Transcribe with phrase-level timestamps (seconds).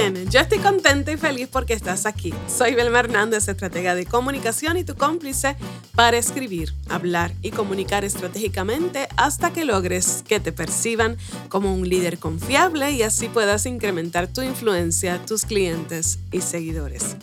[0.00, 0.30] ¿Estás bien?
[0.30, 2.32] Yo estoy contenta y feliz porque estás aquí.
[2.48, 5.56] Soy Belma Hernández, estratega de comunicación y tu cómplice
[5.94, 11.18] para escribir, hablar y comunicar estratégicamente hasta que logres que te perciban
[11.50, 17.16] como un líder confiable y así puedas incrementar tu influencia, tus clientes y seguidores.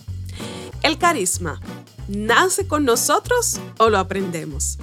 [0.84, 1.60] El carisma,
[2.08, 4.78] ¿nace con nosotros o lo aprendemos?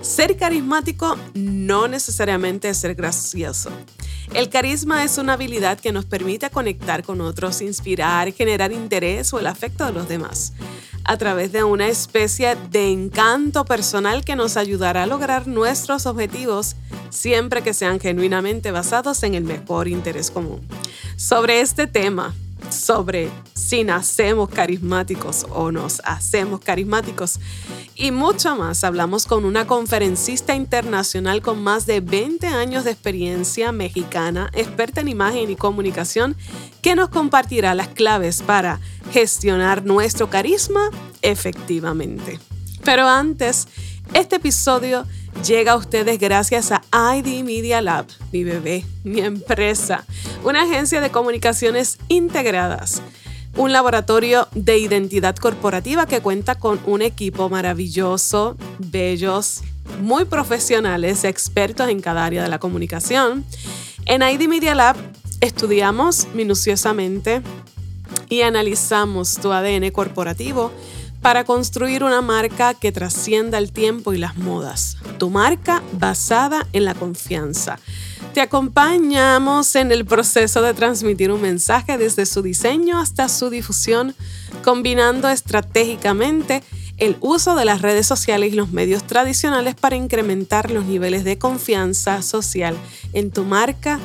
[0.00, 3.70] Ser carismático no necesariamente es ser gracioso.
[4.32, 9.40] El carisma es una habilidad que nos permite conectar con otros, inspirar, generar interés o
[9.40, 10.52] el afecto de los demás,
[11.04, 16.76] a través de una especie de encanto personal que nos ayudará a lograr nuestros objetivos
[17.10, 20.60] siempre que sean genuinamente basados en el mejor interés común.
[21.16, 22.32] Sobre este tema,
[22.70, 27.38] sobre si nacemos carismáticos o nos hacemos carismáticos
[27.94, 28.82] y mucho más.
[28.84, 35.08] Hablamos con una conferencista internacional con más de 20 años de experiencia mexicana, experta en
[35.08, 36.36] imagen y comunicación,
[36.82, 38.80] que nos compartirá las claves para
[39.12, 40.90] gestionar nuestro carisma
[41.22, 42.40] efectivamente.
[42.84, 43.68] Pero antes,
[44.14, 45.06] este episodio
[45.46, 50.04] llega a ustedes gracias a ID Media Lab, mi bebé, mi empresa,
[50.44, 53.02] una agencia de comunicaciones integradas,
[53.56, 59.62] un laboratorio de identidad corporativa que cuenta con un equipo maravilloso, bellos,
[60.00, 63.44] muy profesionales, expertos en cada área de la comunicación.
[64.06, 64.96] En ID Media Lab
[65.40, 67.42] estudiamos minuciosamente
[68.28, 70.72] y analizamos tu ADN corporativo
[71.20, 74.96] para construir una marca que trascienda el tiempo y las modas.
[75.18, 77.78] Tu marca basada en la confianza.
[78.32, 84.14] Te acompañamos en el proceso de transmitir un mensaje desde su diseño hasta su difusión,
[84.64, 86.62] combinando estratégicamente
[86.96, 91.38] el uso de las redes sociales y los medios tradicionales para incrementar los niveles de
[91.38, 92.76] confianza social
[93.12, 93.98] en tu marca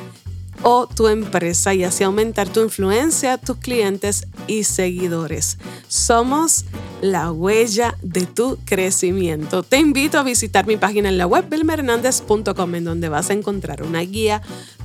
[0.62, 5.58] o tu empresa y así aumentar tu influencia, tus clientes y seguidores.
[5.88, 6.64] Somos
[7.00, 9.62] la huella de tu crecimiento.
[9.62, 13.82] Te invito a visitar mi página en la web belmernandez.com en donde vas a encontrar
[13.82, 14.42] una guía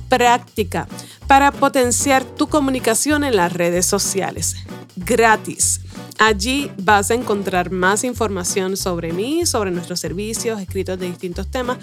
[0.08, 0.88] práctica
[1.26, 4.56] para potenciar tu comunicación en las redes sociales.
[4.96, 5.80] Gratis.
[6.18, 11.78] Allí vas a encontrar más información sobre mí, sobre nuestros servicios, escritos de distintos temas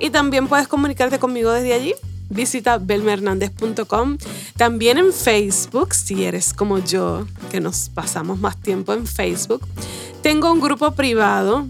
[0.00, 1.94] y también puedes comunicarte conmigo desde allí
[2.28, 4.18] visita belmernandez.com.
[4.56, 9.66] También en Facebook, si eres como yo, que nos pasamos más tiempo en Facebook,
[10.22, 11.66] tengo un grupo privado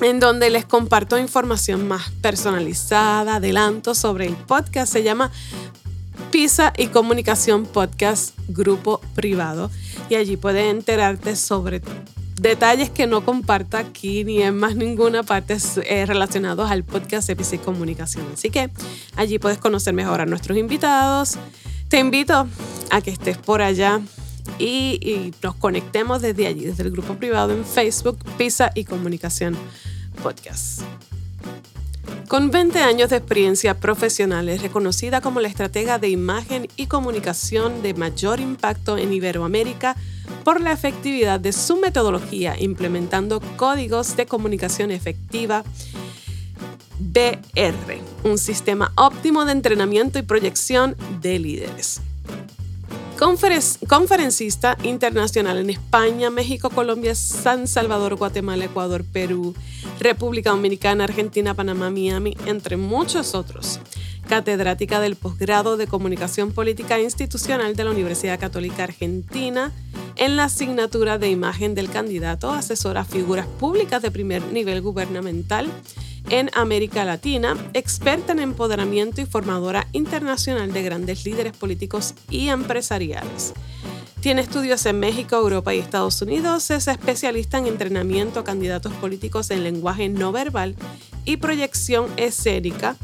[0.00, 4.92] en donde les comparto información más personalizada, adelanto sobre el podcast.
[4.92, 5.30] Se llama
[6.30, 9.70] Pisa y Comunicación Podcast Grupo Privado.
[10.08, 11.82] Y allí puedes enterarte sobre
[12.40, 17.36] detalles que no comparto aquí ni en más ninguna parte eh, relacionados al podcast de
[17.36, 18.26] PC Comunicación.
[18.32, 18.70] Así que
[19.16, 21.36] allí puedes conocer mejor a nuestros invitados.
[21.88, 22.46] Te invito
[22.90, 24.00] a que estés por allá
[24.58, 29.56] y, y nos conectemos desde allí, desde el grupo privado en Facebook, Pisa y Comunicación
[30.22, 30.82] Podcast.
[32.28, 37.80] Con 20 años de experiencia profesional, es reconocida como la estratega de imagen y comunicación
[37.80, 39.96] de mayor impacto en Iberoamérica
[40.44, 45.64] por la efectividad de su metodología implementando códigos de comunicación efectiva
[46.98, 52.02] BR, un sistema óptimo de entrenamiento y proyección de líderes
[53.18, 59.54] conferencista internacional en España, México, Colombia, San Salvador, Guatemala, Ecuador, Perú,
[59.98, 63.80] República Dominicana, Argentina, Panamá, Miami, entre muchos otros.
[64.28, 69.72] Catedrática del posgrado de Comunicación Política Institucional de la Universidad Católica Argentina
[70.16, 75.68] en la asignatura de imagen del candidato, asesora figuras públicas de primer nivel gubernamental
[76.30, 83.54] en América Latina, experta en empoderamiento y formadora internacional de grandes líderes políticos y empresariales.
[84.20, 86.70] Tiene estudios en México, Europa y Estados Unidos.
[86.70, 90.74] Es especialista en entrenamiento a candidatos políticos en lenguaje no verbal
[91.24, 92.96] y proyección escénica,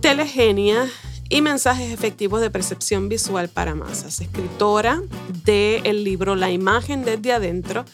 [0.00, 0.88] telegenia
[1.28, 4.20] y mensajes efectivos de percepción visual para masas.
[4.20, 5.02] Escritora
[5.44, 7.84] del libro La imagen desde adentro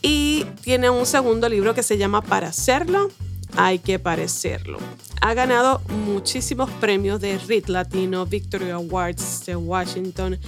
[0.00, 3.08] y tiene un segundo libro que se llama Para hacerlo,
[3.56, 4.78] hay que parecerlo.
[5.20, 10.38] Ha ganado muchísimos premios de RIT Latino, Victory Awards de Washington.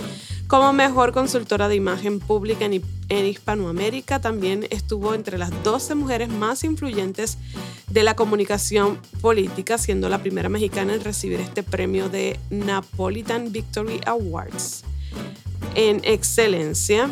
[0.49, 6.63] Como mejor consultora de imagen pública en, Hispanoamérica, también estuvo entre las 12 mujeres más
[6.65, 7.39] influyentes
[7.89, 14.01] de la comunicación política, siendo la primera mexicana en recibir este premio de Napolitan Victory
[14.07, 14.85] Awards.
[15.75, 17.09] En excelencia,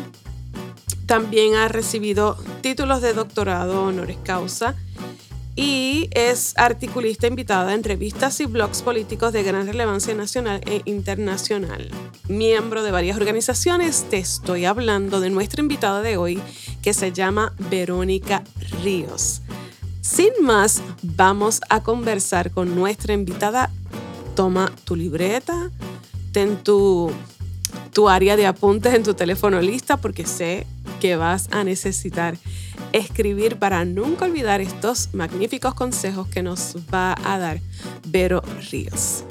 [1.05, 4.75] también ha recibido títulos de doctorado honoris causa
[5.55, 11.89] y es articulista invitada a entrevistas y blogs políticos de gran relevancia nacional e internacional.
[12.27, 16.41] Miembro de varias organizaciones, te estoy hablando de nuestra invitada de hoy
[16.81, 18.43] que se llama Verónica
[18.83, 19.41] Ríos.
[20.01, 23.71] Sin más, vamos a conversar con nuestra invitada.
[24.35, 25.71] Toma tu libreta,
[26.33, 27.11] ten tu,
[27.93, 30.67] tu área de apuntes en tu teléfono lista porque sé
[31.05, 32.35] que vas a necesitar
[32.91, 37.59] escribir para nunca olvidar estos magníficos consejos que nos va a dar
[38.07, 38.41] Vero
[38.71, 39.23] Ríos.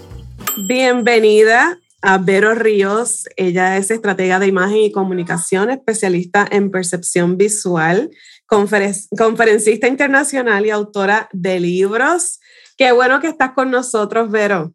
[0.68, 3.24] Bienvenida a Vero Ríos.
[3.36, 8.08] Ella es estratega de imagen y comunicación, especialista en percepción visual,
[8.46, 12.38] conferencista internacional y autora de libros.
[12.76, 14.74] Qué bueno que estás con nosotros, Vero.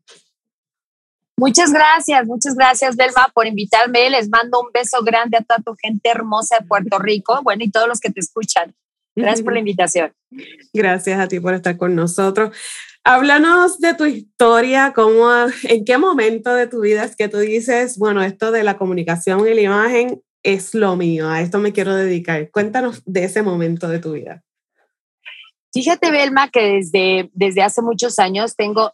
[1.40, 4.10] Muchas gracias, muchas gracias, Delma, por invitarme.
[4.10, 7.72] Les mando un beso grande a toda tu gente hermosa de Puerto Rico, bueno, y
[7.72, 8.76] todos los que te escuchan.
[9.16, 10.12] Gracias por la invitación.
[10.74, 12.54] Gracias a ti por estar con nosotros.
[13.06, 15.30] Háblanos de tu historia, cómo,
[15.64, 19.48] en qué momento de tu vida es que tú dices, bueno, esto de la comunicación
[19.48, 22.52] y la imagen es lo mío, a esto me quiero dedicar.
[22.52, 24.44] Cuéntanos de ese momento de tu vida.
[25.72, 28.94] Fíjate, Belma, que desde, desde hace muchos años tengo,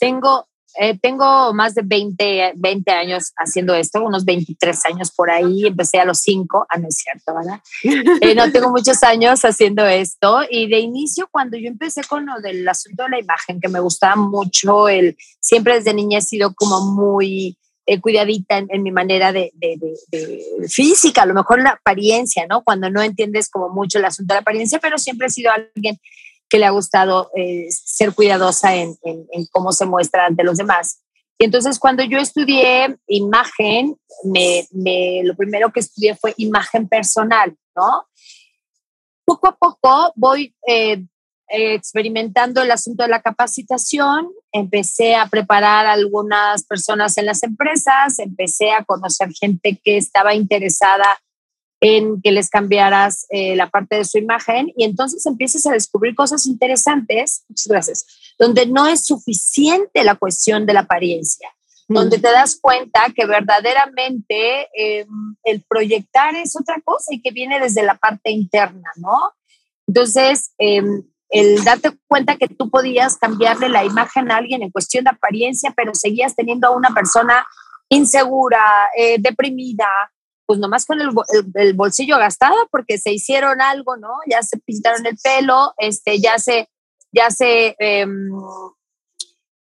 [0.00, 0.48] tengo
[0.78, 5.98] eh, tengo más de 20, 20 años haciendo esto, unos 23 años por ahí, empecé
[5.98, 7.60] a los 5, ah, no es cierto, ¿verdad?
[8.20, 12.40] Eh, no tengo muchos años haciendo esto y de inicio cuando yo empecé con lo
[12.40, 16.54] del asunto de la imagen, que me gustaba mucho, el, siempre desde niña he sido
[16.54, 19.78] como muy eh, cuidadita en, mi manera de, de,
[20.10, 22.64] de, física, a lo mejor la apariencia, ¿no?
[22.64, 25.98] Cuando no entiendes como mucho el asunto de la apariencia, pero siempre he sido alguien
[26.48, 28.96] que le ha gustado eh, ser cuidadosa en,
[29.50, 31.02] cómo se muestra ante los demás.
[31.38, 34.66] Y entonces cuando yo estudié imagen, me,
[35.24, 38.06] lo primero que estudié fue imagen personal, ¿no?
[39.24, 41.04] Poco a poco voy eh,
[41.48, 48.18] experimentando el asunto de la capacitación, empecé a preparar a algunas personas en las empresas,
[48.18, 51.06] empecé a conocer gente que estaba interesada
[51.80, 56.14] en que les cambiaras eh, la parte de su imagen y entonces empiezas a descubrir
[56.14, 58.06] cosas interesantes, muchas gracias,
[58.38, 61.50] donde no es suficiente la cuestión de la apariencia,
[61.88, 67.60] donde te das cuenta que verdaderamente em, el proyectar es otra cosa y que viene
[67.60, 69.32] desde la parte interna, ¿no?
[69.86, 75.04] Entonces, em, el darte cuenta que tú podías cambiarle la imagen a alguien en cuestión
[75.04, 77.46] de apariencia, pero seguías teniendo a una persona
[77.88, 79.86] insegura, eh, deprimida,
[80.46, 84.10] pues nomás con el, bolsillo gastado porque se hicieron algo, ¿no?
[84.30, 86.68] Ya se pintaron el pelo, este, ya se,
[87.12, 88.30] ya se em,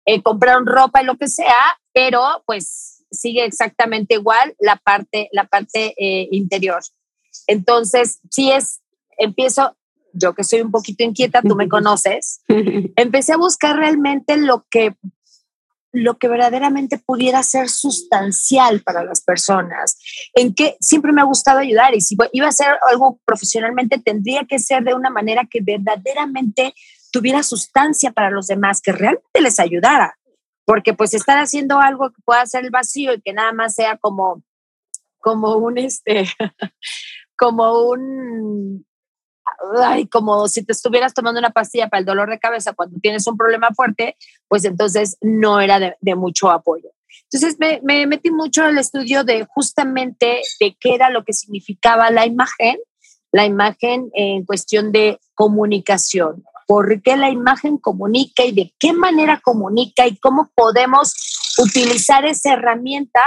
[0.05, 5.45] eh, compraron ropa y lo que sea, pero pues sigue exactamente igual la parte, la
[5.45, 6.81] parte eh, interior.
[7.47, 8.81] Entonces, sí es,
[9.17, 9.77] empiezo,
[10.13, 14.95] yo que soy un poquito inquieta, tú me conoces, empecé a buscar realmente lo que
[15.91, 19.97] lo que verdaderamente pudiera ser sustancial para las personas,
[20.33, 24.45] en que siempre me ha gustado ayudar y si iba a hacer algo profesionalmente tendría
[24.45, 26.73] que ser de una manera que verdaderamente
[27.11, 30.17] tuviera sustancia para los demás, que realmente les ayudara,
[30.65, 33.97] porque pues estar haciendo algo que pueda hacer el vacío y que nada más sea
[33.97, 34.41] como
[35.19, 36.25] como un este
[37.37, 38.85] como un
[39.83, 43.25] ay, como si te estuvieras tomando una pastilla para el dolor de cabeza cuando tienes
[43.27, 46.89] un problema fuerte, pues entonces no era de, mucho apoyo.
[47.31, 52.11] Entonces me, me, metí mucho el estudio de justamente de qué era lo que significaba
[52.11, 52.77] la imagen,
[53.31, 59.39] la imagen en cuestión de comunicación, por qué la imagen comunica y de qué manera
[59.43, 61.13] comunica y cómo podemos
[61.57, 63.21] utilizar esa herramienta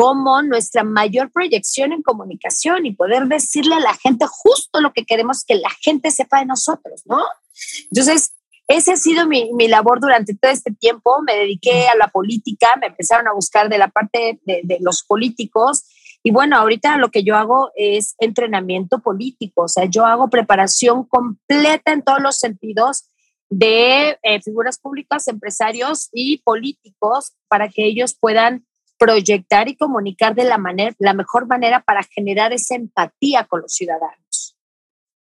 [0.00, 5.04] como nuestra mayor proyección en comunicación y poder decirle a la gente justo lo que
[5.04, 7.18] queremos que la gente sepa de nosotros, ¿no?
[7.90, 8.32] Entonces,
[8.66, 11.20] ese ha sido mi, mi labor durante todo este tiempo.
[11.20, 15.02] Me dediqué a la política, me empezaron a buscar de la parte de, de los
[15.02, 15.84] políticos.
[16.22, 21.04] Y bueno, ahorita lo que yo hago es entrenamiento político, o sea, yo hago preparación
[21.04, 23.04] completa en todos los sentidos
[23.50, 28.64] de eh, figuras públicas, empresarios y políticos para que ellos puedan
[29.00, 33.72] proyectar y comunicar de la, manera, la mejor manera para generar esa empatía con los
[33.72, 34.56] ciudadanos.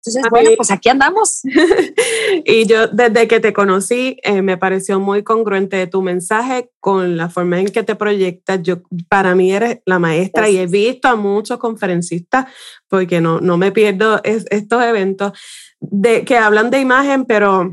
[0.06, 1.40] Entonces, bueno, pues aquí andamos.
[2.44, 7.30] y yo desde que te conocí eh, me pareció muy congruente tu mensaje con la
[7.30, 8.62] forma en que te proyectas.
[8.62, 12.44] Yo, para mí eres la maestra y he visto a muchos conferencistas,
[12.87, 15.33] porque no, no me pierdo estos eventos,
[15.80, 17.71] de, que hablan de imagen, pero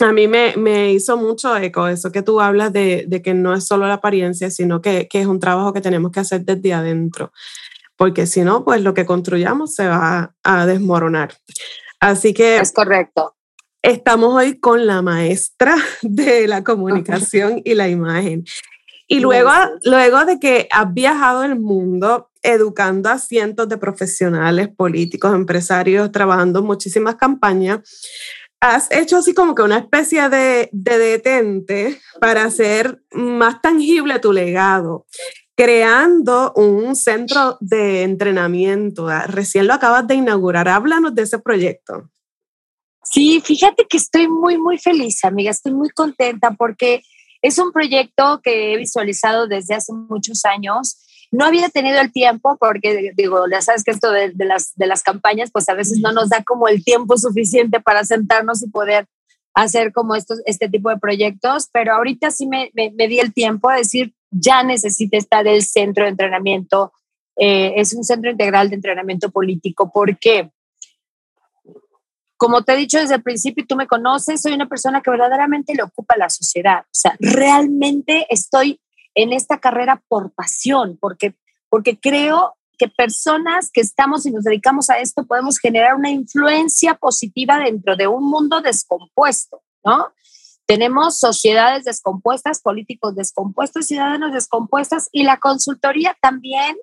[0.00, 3.54] a mí me, me, hizo mucho eco eso que tú hablas de, de, que no
[3.54, 6.72] es solo la apariencia, sino que, que, es un trabajo que tenemos que hacer desde
[6.72, 7.32] adentro,
[7.96, 11.34] porque si no, pues lo que construyamos se va a desmoronar.
[12.00, 12.58] Así que...
[12.58, 13.34] Es correcto.
[13.82, 18.44] Estamos hoy con la maestra de la comunicación y la imagen.
[19.06, 19.50] Y luego,
[19.84, 26.60] luego de que has viajado el mundo educando a cientos de profesionales, políticos, empresarios, trabajando
[26.60, 27.80] en muchísimas campañas,
[28.64, 34.32] has hecho así como que una especie de, de detente para hacer más tangible tu
[34.32, 35.06] legado
[35.56, 39.08] creando un centro de entrenamiento.
[39.28, 40.68] Recién lo acabas de inaugurar.
[40.68, 42.10] Háblanos de ese proyecto.
[43.04, 45.50] Sí, fíjate que estoy muy, muy feliz, amiga.
[45.50, 47.02] Estoy muy contenta porque
[47.42, 51.03] es un proyecto que he visualizado desde hace muchos años.
[51.34, 55.02] No había tenido el tiempo porque, digo, ya sabes que esto de, las, de las
[55.02, 59.08] campañas, pues a veces no nos da como el tiempo suficiente para sentarnos y poder
[59.52, 63.68] hacer como estos, este tipo de proyectos, pero ahorita sí me, me, di el tiempo
[63.68, 66.92] a decir, ya necesita estar el centro de entrenamiento.
[67.36, 69.90] Eh, es un centro integral de entrenamiento político.
[69.92, 70.52] ¿Por qué?
[72.36, 75.74] Como te he dicho desde el principio, tú me conoces, soy una persona que verdaderamente
[75.74, 76.82] le ocupa la sociedad.
[76.82, 78.80] O sea, realmente estoy
[79.14, 81.34] en esta carrera por pasión, porque,
[81.68, 86.94] porque creo que personas que estamos y nos dedicamos a esto podemos generar una influencia
[86.94, 90.12] positiva dentro de un mundo descompuesto, ¿no?
[90.66, 96.76] Tenemos sociedades descompuestas, políticos descompuestos, ciudadanos descompuestos y la consultoría también.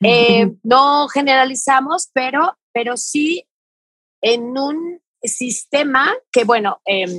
[0.00, 3.46] Eh, no generalizamos, pero, pero sí
[4.20, 7.12] en un sistema que, bueno, em,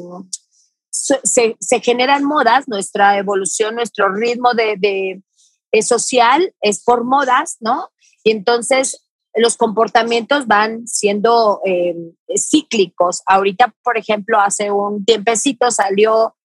[0.93, 7.89] se, se, generan modas, nuestra evolución, nuestro ritmo de, de, social es por modas, ¿no?
[8.23, 11.95] Y entonces los comportamientos van siendo eh,
[12.37, 13.23] cíclicos.
[13.25, 16.35] Ahorita, por ejemplo, hace un tiempecito salió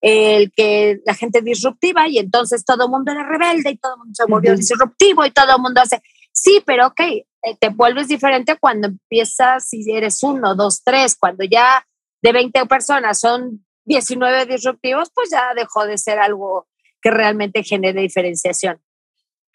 [0.00, 3.98] el que la gente disruptiva y entonces todo el mundo era rebelde y todo el
[3.98, 7.26] mundo se volvió disruptivo y todo el mundo hace, sí, pero ok, eh,
[7.58, 11.84] te vuelves diferente cuando empiezas, si eres uno, dos, tres, cuando ya
[12.22, 16.68] de 20 personas son 19 disruptivos, pues ya dejó de ser algo
[17.00, 18.82] que realmente genere diferenciación.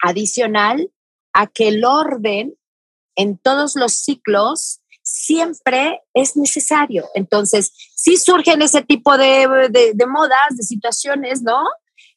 [0.00, 0.90] Adicional
[1.32, 2.54] a que el orden
[3.14, 7.08] en todos los ciclos siempre es necesario.
[7.14, 9.46] Entonces, sí surgen ese tipo de,
[10.08, 11.62] modas, de situaciones, ¿no?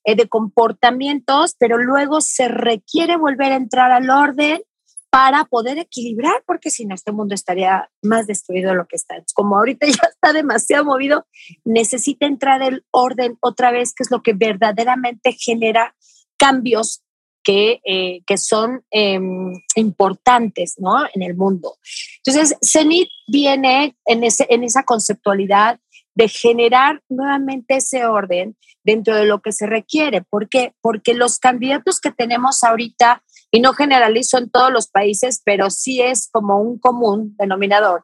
[0.03, 4.61] Eh, de comportamientos, pero luego se requiere volver a entrar al orden
[5.09, 9.15] para poder equilibrar, porque si no, este mundo estaría más destruido de lo que está.
[9.33, 11.25] Como ahorita ya está demasiado movido,
[11.63, 15.95] necesita entrar el orden otra vez, que es lo que verdaderamente genera
[16.37, 17.01] cambios
[17.45, 21.05] que, eh, que son em, importantes ¿no?
[21.13, 21.77] en el mundo.
[22.25, 25.79] Entonces, CENIT viene en, ese, en esa conceptualidad
[26.15, 30.21] de generar nuevamente ese orden dentro de lo que se requiere.
[30.21, 30.73] ¿Por qué?
[30.81, 33.23] Porque los candidatos que tenemos ahorita,
[33.55, 38.03] y no generalizo en todos los países, pero sí es como un común denominador,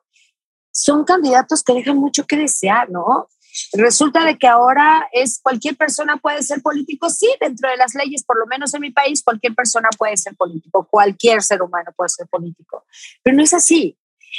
[0.71, 3.27] son candidatos que dejan mucho que desear, ¿no?
[3.73, 8.23] Resulta de que ahora es cualquier persona puede ser político, sí, dentro de las leyes,
[8.23, 12.07] por lo menos en mi país, cualquier persona puede ser político, cualquier ser humano puede
[12.07, 12.85] ser político,
[13.21, 13.97] pero no es así.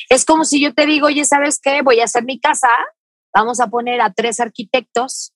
[0.09, 1.83] Es como si yo te digo, oye, ¿sabes qué?
[1.83, 2.71] Voy a hacer mi casa,
[3.35, 5.35] vamos a poner a tres arquitectos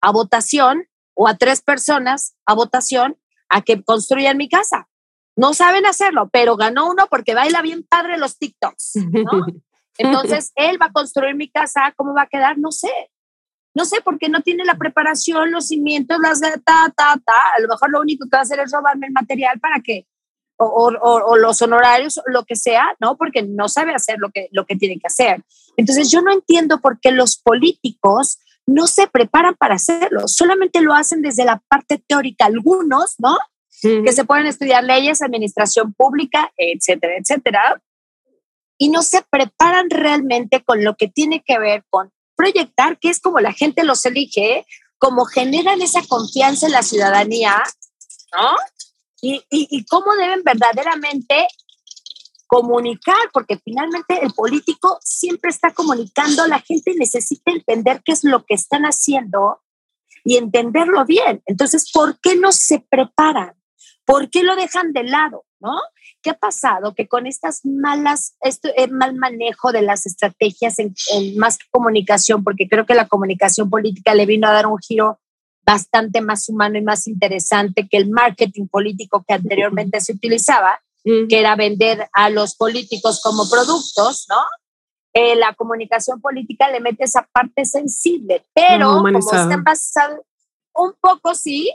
[0.00, 3.18] a votación o a tres personas a votación
[3.48, 4.86] a que construyan mi casa.
[5.36, 9.46] No saben hacerlo, pero ganó uno porque baila bien padre los TikToks, ¿no?
[9.98, 12.58] Entonces, él va a construir mi casa, ¿cómo va a quedar?
[12.58, 12.90] No sé.
[13.74, 17.40] No sé, porque no tiene la preparación, los cimientos, las ta, ta, ta.
[17.56, 20.06] A lo mejor lo único que va a hacer es robarme el material para que,
[20.56, 23.18] o, o, los honorarios, lo que sea, ¿no?
[23.18, 25.44] Porque no sabe hacer lo que, lo que tiene que hacer.
[25.76, 30.94] Entonces, yo no entiendo por qué los políticos no se preparan para hacerlo, solamente lo
[30.94, 33.36] hacen desde la parte teórica, algunos, ¿no?
[33.82, 37.82] Que se pueden estudiar leyes, administración pública, etcétera, etcétera,
[38.78, 43.20] y no se preparan realmente con lo que tiene que ver con proyectar, que es
[43.20, 44.66] como la gente los elige,
[44.98, 47.62] como generan esa confianza en la ciudadanía,
[48.32, 48.56] ¿no?
[49.22, 51.48] Y, y, cómo deben verdaderamente
[52.46, 58.44] comunicar, porque finalmente el político siempre está comunicando, la gente necesita entender qué es lo
[58.44, 59.62] que están haciendo
[60.22, 61.42] y entenderlo bien.
[61.46, 63.55] Entonces, ¿por qué no se preparan?
[64.06, 65.44] ¿Por qué lo dejan de lado?
[65.60, 65.74] ¿No?
[66.22, 66.94] ¿Qué ha pasado?
[66.94, 70.94] Que con estas malas, este mal manejo de las estrategias en,
[71.36, 75.18] más comunicación, porque creo que la comunicación política le vino a dar un giro
[75.64, 81.38] bastante más humano y más interesante que el marketing político que anteriormente se utilizaba, que
[81.38, 84.38] era vender a los políticos como productos, ¿no?
[85.12, 90.20] Eh, la comunicación política le mete esa parte sensible, pero como están basados
[90.74, 91.72] un poco, sí,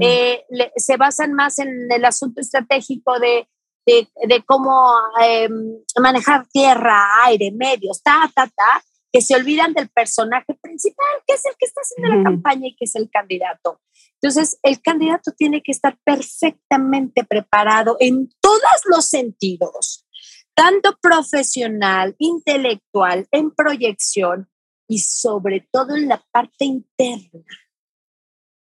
[0.00, 0.44] eh,
[0.76, 3.46] se basan más en el asunto estratégico de
[3.86, 10.54] de, cómo em, manejar tierra, aire, medios, ta, ta, ta, que se olvidan del personaje
[10.60, 13.80] principal, que es el que está haciendo la campaña y que es el candidato.
[14.20, 20.06] Entonces, el candidato tiene que estar perfectamente preparado en todos los sentidos,
[20.54, 24.48] tanto profesional, intelectual, en proyección
[24.88, 27.44] y sobre todo en la parte interna.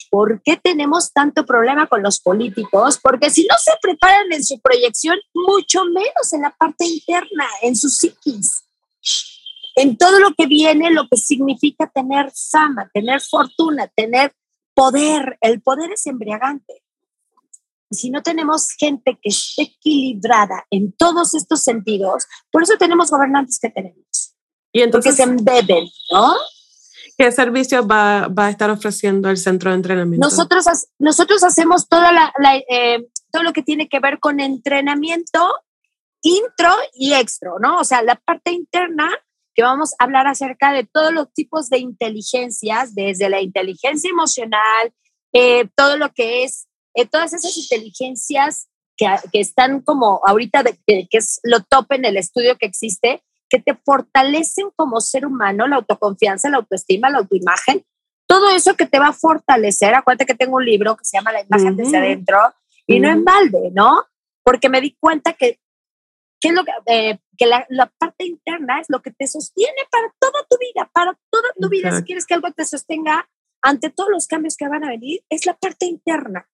[0.10, 3.00] ¿Por qué tenemos tanto problema con los políticos?
[3.02, 7.76] Porque si no se preparan en su proyección, mucho menos en la parte interna, en
[7.76, 8.64] su psiquis,
[9.76, 14.34] en todo lo que viene, lo que significa tener fama, tener fortuna, tener
[14.74, 15.38] poder.
[15.42, 16.84] El poder es embriagante.
[17.92, 23.10] Y si no tenemos gente que esté equilibrada en todos estos sentidos, por eso tenemos
[23.10, 24.36] gobernantes que tenemos.
[24.72, 26.36] Y entonces se embeben, ¿no?
[27.20, 30.26] ¿Qué servicios va, va, a estar ofreciendo el centro de entrenamiento?
[30.26, 30.66] Nosotros,
[31.00, 32.32] nosotros hacemos toda la,
[32.70, 35.54] eh, todo lo que tiene que ver con entrenamiento
[36.22, 37.80] intro y extra, ¿no?
[37.80, 39.10] O sea, la parte interna
[39.54, 44.94] que vamos a hablar acerca de todos los tipos de inteligencias, desde la inteligencia emocional,
[45.34, 50.80] eh, todo lo que es, eh, todas esas inteligencias que, que están como ahorita, de,
[50.88, 55.26] que, que es lo top en el estudio que existe, que te fortalecen como ser
[55.26, 57.84] humano, la autoconfianza, la autoestima, la autoimagen,
[58.28, 59.96] todo eso que te va a fortalecer.
[59.96, 62.38] Acuérdate que tengo un libro que se llama La imagen desde adentro
[62.86, 64.06] y no en balde, ¿no?
[64.44, 65.60] Porque me di cuenta que,
[66.40, 70.46] que, lo, eh, que la, la, parte interna es lo que te sostiene para toda
[70.48, 71.96] tu vida, para toda tu vida.
[71.96, 73.28] Si quieres que algo te sostenga
[73.62, 76.48] ante todos los cambios que van a venir, es la parte interna.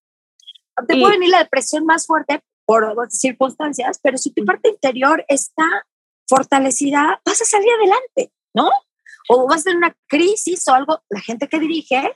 [0.87, 5.85] Te puede venir la depresión más fuerte por circunstancias, pero si tu parte interior está
[6.27, 8.69] fortalecida, vas a salir adelante, ¿no?
[9.29, 12.15] O vas a tener una crisis o algo, la gente que dirige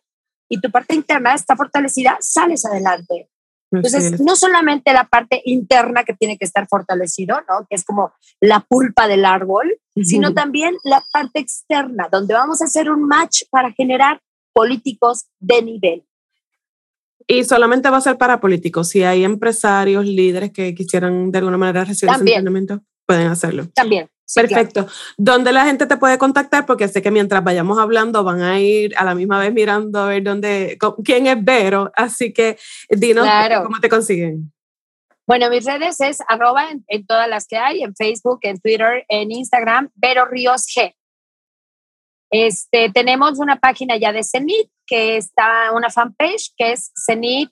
[0.50, 3.30] y tu parte interna está fortalecida, sales adelante.
[3.72, 7.68] Entonces, no solamente la parte interna que tiene que estar fortalecido, ¿no?
[7.70, 12.66] Que es como la pulpa del árbol, sino también la parte externa, donde vamos a
[12.66, 14.22] hacer un match para generar
[14.54, 16.04] políticos de nivel.
[17.28, 18.90] Y solamente va a ser para políticos.
[18.90, 23.66] Si hay empresarios, líderes que quisieran de alguna manera recibir ese entrenamiento pueden hacerlo.
[23.74, 24.08] También.
[24.36, 24.86] Perfecto.
[25.18, 26.68] ¿Dónde la gente te puede contactar?
[26.68, 30.06] Porque sé que mientras vayamos hablando van a ir a la misma vez mirando a
[30.06, 31.92] ver dónde, quién es Vero.
[31.96, 33.28] Así que dinos
[33.64, 34.54] cómo te consiguen.
[35.26, 39.32] Bueno, mis redes es arroba en, todas las que hay, en Facebook, en Twitter, en
[39.32, 40.94] Instagram, Vero Ríos G.
[42.30, 47.50] Este, tenemos una página ya de CENIT, que está una fanpage, que es CENIT,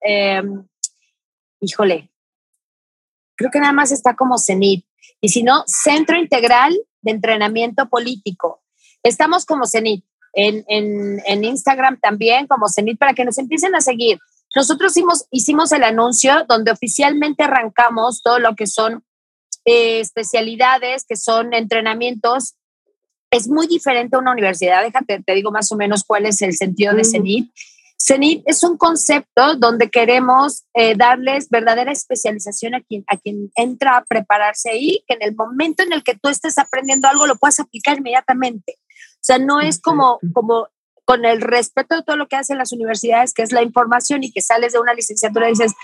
[0.00, 0.66] em,
[1.60, 2.09] híjole,
[3.40, 4.84] creo que nada más está como CENIT.
[5.22, 8.60] Y si no, Centro Integral de Entrenamiento Político.
[9.02, 10.04] Estamos como CENIT.
[10.34, 14.18] En, en, Instagram también como CENIT para que nos empiecen a seguir.
[14.54, 19.04] Nosotros hicimos, hicimos el anuncio donde oficialmente arrancamos todo lo que son
[19.64, 22.56] eh, especialidades, que son entrenamientos.
[23.30, 24.82] Es muy diferente a una universidad.
[24.82, 27.50] Déjate, te digo más o menos cuál es el sentido de CENIT.
[28.02, 33.98] CENIT es un concepto donde queremos eh, darles verdadera especialización a quien, a quien entra
[33.98, 37.36] a prepararse ahí, que en el momento en el que tú estés aprendiendo algo lo
[37.36, 38.76] puedas aplicar inmediatamente.
[38.78, 40.68] O sea, no es como, como
[41.04, 44.32] con el respeto de todo lo que hacen las universidades, que es la información y
[44.32, 45.74] que sales de una licenciatura y dices,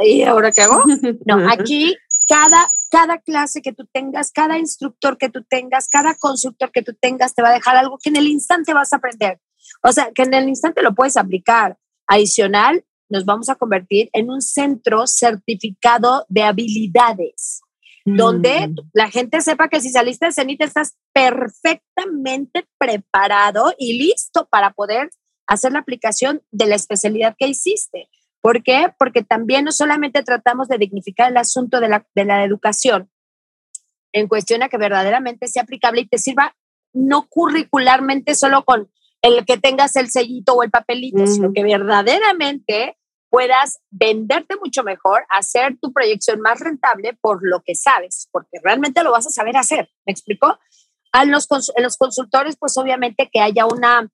[0.00, 0.84] ay, ¿ahora qué hago?
[1.26, 1.96] No, aquí
[2.28, 6.94] cada, cada clase que tú tengas, cada instructor que tú tengas, cada consultor que tú
[6.94, 9.40] tengas te va a dejar algo que en el instante vas a aprender.
[9.82, 11.78] O sea, que en el instante lo puedes aplicar.
[12.06, 17.62] Adicional, nos vamos a convertir en un centro certificado de habilidades,
[18.04, 18.74] donde mm.
[18.92, 25.10] la gente sepa que si saliste de CENIT estás perfectamente preparado y listo para poder
[25.46, 28.08] hacer la aplicación de la especialidad que hiciste.
[28.40, 28.92] ¿Por qué?
[28.98, 33.10] Porque también no solamente tratamos de dignificar el asunto de la, de la educación
[34.12, 36.56] en cuestión a que verdaderamente sea aplicable y te sirva
[36.92, 38.90] no curricularmente solo con
[39.22, 42.96] el que tengas el sellito o el papelito, sino que verdaderamente
[43.30, 49.02] puedas venderte mucho mejor, hacer tu proyección más rentable por lo que sabes, porque realmente
[49.02, 49.90] lo vas a saber hacer.
[50.06, 50.58] ¿Me explico?
[51.12, 54.10] A los, en los consultores, pues obviamente que haya una,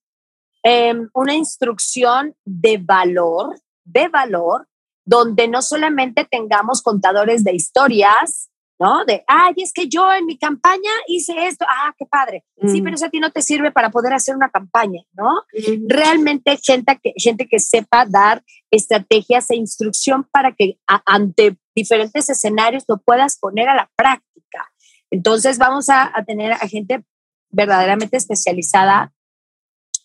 [0.63, 4.69] em, una instrucción de valor, de valor,
[5.05, 9.05] donde no solamente tengamos contadores de historias, ¿no?
[9.05, 12.45] De, ay, es que yo en mi campaña hice esto, ah, qué padre.
[12.67, 12.85] Sí, mm.
[12.85, 15.43] pero eso a ti no te sirve para poder hacer una campaña, ¿no?
[15.87, 22.85] Realmente gente que, gente que sepa dar estrategias e instrucción para que ante diferentes escenarios
[22.89, 24.73] lo puedas poner a la práctica.
[25.11, 27.05] Entonces vamos a, tener a gente
[27.51, 29.13] verdaderamente especializada,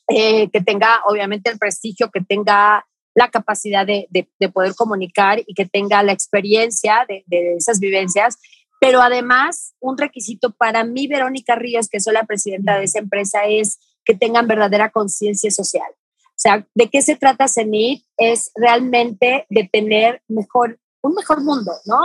[0.08, 5.54] eh, que tenga obviamente el prestigio, que tenga la capacidad de, de, poder comunicar y
[5.54, 8.38] que tenga la experiencia de, de esas vivencias
[8.80, 13.46] Pero además, un requisito para mí, Verónica Ríos, que soy la presidenta de esa empresa,
[13.46, 15.90] es que tengan verdadera conciencia social.
[15.92, 18.06] O sea, ¿de qué se trata CENIT?
[18.16, 21.98] Es realmente de tener mejor, un mejor mundo, ¿no?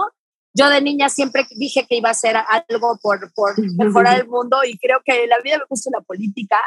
[0.53, 4.59] Yo de niña siempre dije que iba a hacer algo por, por mejorar el mundo
[4.65, 6.59] y creo que la vida me puso la política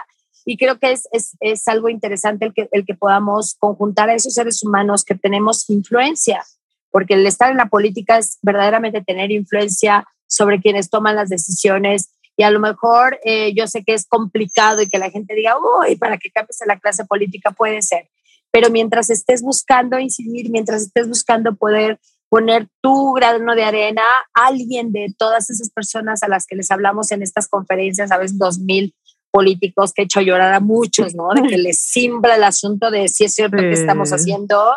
[0.45, 4.13] y creo que es, es, es, algo interesante el que, el que podamos conjuntar a
[4.13, 6.43] esos seres humanos que tenemos influencia,
[6.91, 12.13] porque el estar en la política es verdaderamente tener influencia sobre quienes toman las decisiones.
[12.35, 15.55] Y a lo mejor eh, yo sé que es complicado y que la gente diga,
[15.57, 18.09] uy, para que cambies a la clase política puede ser,
[18.51, 24.91] pero mientras estés buscando incidir, mientras estés buscando poder poner tu grano de arena, alguien
[24.91, 28.59] de todas esas personas a las que les hablamos en estas conferencias, a veces dos
[28.59, 28.93] mil
[29.31, 31.29] políticos que he hecho llorar a muchos, ¿no?
[31.33, 34.73] De que les simbra el asunto de si es cierto que estamos haciendo.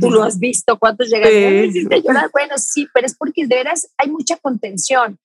[0.00, 1.32] Tú lo has visto, ¿cuántos llegan
[1.92, 2.30] a llorar?
[2.30, 5.18] Bueno, sí, pero es porque de veras hay mucha contención.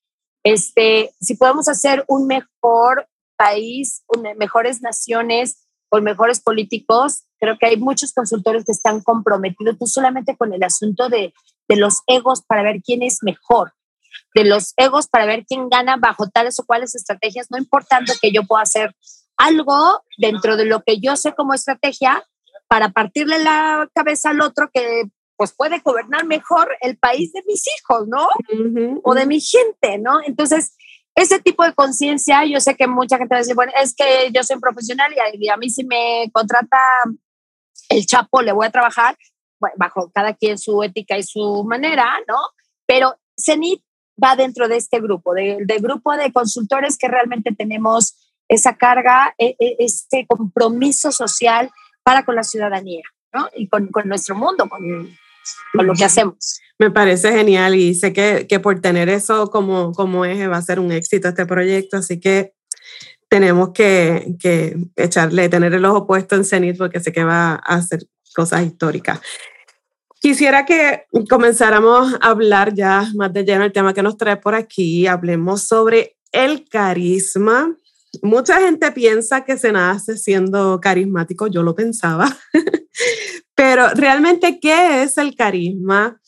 [0.43, 4.03] Este, si podemos hacer un mejor país,
[4.37, 10.35] mejores naciones, con mejores políticos, creo que hay muchos consultores que están comprometidos, tú solamente
[10.35, 11.33] con el asunto de,
[11.67, 13.73] de los egos para ver quién es mejor,
[14.33, 18.31] de los egos para ver quién gana bajo tales o cuales estrategias, no importando que
[18.31, 18.95] yo pueda hacer
[19.37, 22.23] algo dentro de lo que yo sé como estrategia
[22.67, 25.03] para partirle la cabeza al otro que
[25.35, 28.27] pues puede gobernar mejor el país de mis hijos, ¿no?
[29.03, 30.19] O de mi gente, ¿no?
[30.25, 30.75] Entonces,
[31.15, 34.31] ese tipo de conciencia, yo sé que mucha gente va a decir, bueno, es que
[34.31, 36.77] yo soy profesional y a, mí si me contrata
[37.89, 39.17] el Chapo, le voy a trabajar
[39.77, 42.37] bajo cada quien su ética y su manera, ¿no?
[42.85, 43.83] Pero CENIT
[44.21, 48.15] va dentro de este grupo, del de grupo de consultores que realmente tenemos
[48.47, 51.71] esa carga, e, e, este compromiso social
[52.03, 53.47] para con la ciudadanía, ¿no?
[53.55, 54.81] Y con, con nuestro mundo, con,
[55.73, 56.59] con, lo que hacemos.
[56.77, 60.61] Me parece genial y sé que, que por tener eso como, como eje va a
[60.61, 62.53] ser un éxito este proyecto, así que
[63.29, 67.75] tenemos que, que echarle, tener el ojo puesto en CENIT porque sé que va a
[67.75, 68.01] hacer
[68.35, 69.21] cosas históricas.
[70.23, 74.55] Quisiera que comenzáramos a hablar ya más de lleno el tema que nos trae por
[74.55, 75.05] aquí.
[75.05, 77.75] Hablemos sobre el carisma.
[78.21, 82.37] Mucha gente piensa que se nace siendo carismático, yo lo pensaba,
[83.55, 86.21] pero realmente, ¿qué es el carisma?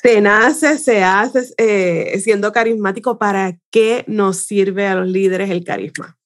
[0.00, 3.18] Se nace, se hace eh, siendo carismático.
[3.18, 6.17] ¿Para qué nos sirve a los líderes el carisma?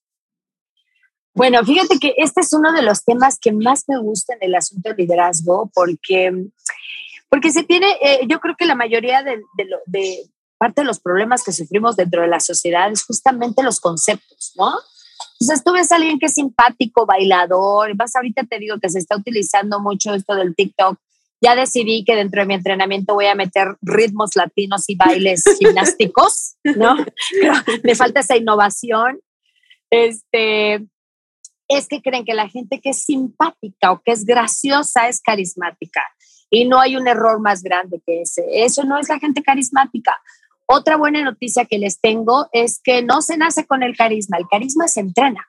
[1.35, 4.55] Bueno, fíjate que este es uno de los temas que más me gusta en el
[4.55, 6.33] asunto del liderazgo, porque
[7.33, 9.41] porque se tiene, eh, yo creo que la mayoría de,
[9.87, 14.53] de, parte de los problemas que sufrimos dentro de la sociedad es justamente los conceptos,
[14.55, 14.71] ¿no?
[15.41, 18.99] Entonces tú ves a alguien que es simpático, bailador, vas ahorita te digo que se
[18.99, 20.99] está utilizando mucho esto del TikTok.
[21.41, 26.57] Ya decidí que dentro de mi entrenamiento voy a meter ritmos latinos y bailes gimnásticos,
[26.77, 26.97] ¿no?
[27.83, 29.21] me falta esa innovación.
[29.91, 30.87] Este,
[31.77, 36.03] es que creen que la gente que es simpática o que es graciosa es carismática.
[36.51, 38.45] Y no hay un error más grande que ese.
[38.51, 40.21] Eso no es la gente carismática.
[40.67, 44.47] Otra buena noticia que les tengo es que no se nace con el carisma, el
[44.49, 45.47] carisma se entrena.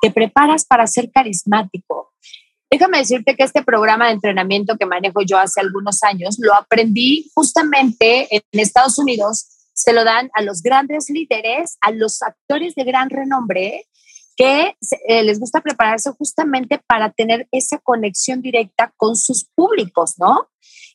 [0.00, 2.12] Te preparas para ser carismático.
[2.70, 7.30] Déjame decirte que este programa de entrenamiento que manejo yo hace algunos años lo aprendí
[7.34, 9.68] justamente en Estados Unidos.
[9.72, 13.86] Se lo dan a los grandes líderes, a los actores de gran renombre
[14.36, 14.76] que
[15.08, 20.48] eh, les gusta prepararse justamente para tener esa conexión directa con sus públicos, ¿no?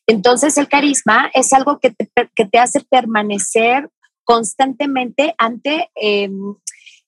[0.07, 3.89] Entonces el carisma es algo que te, que te hace permanecer
[4.23, 6.55] constantemente ante em,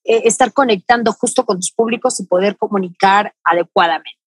[0.03, 4.17] eh, estar conectando justo con tus públicos y poder comunicar adecuadamente.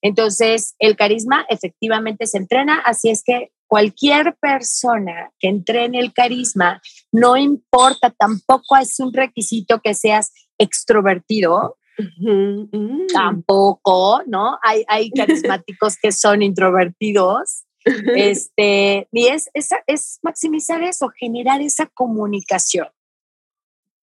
[0.00, 6.80] Entonces, el carisma efectivamente se entrena, así es que cualquier persona que entrene el carisma,
[7.12, 13.06] no importa, tampoco es un requisito que seas extrovertido, mm.
[13.12, 14.58] tampoco, ¿no?
[14.62, 17.62] Hay, hay carismáticos que son introvertidos.
[18.16, 22.88] Este, y es, es, maximizar eso, generar esa comunicación.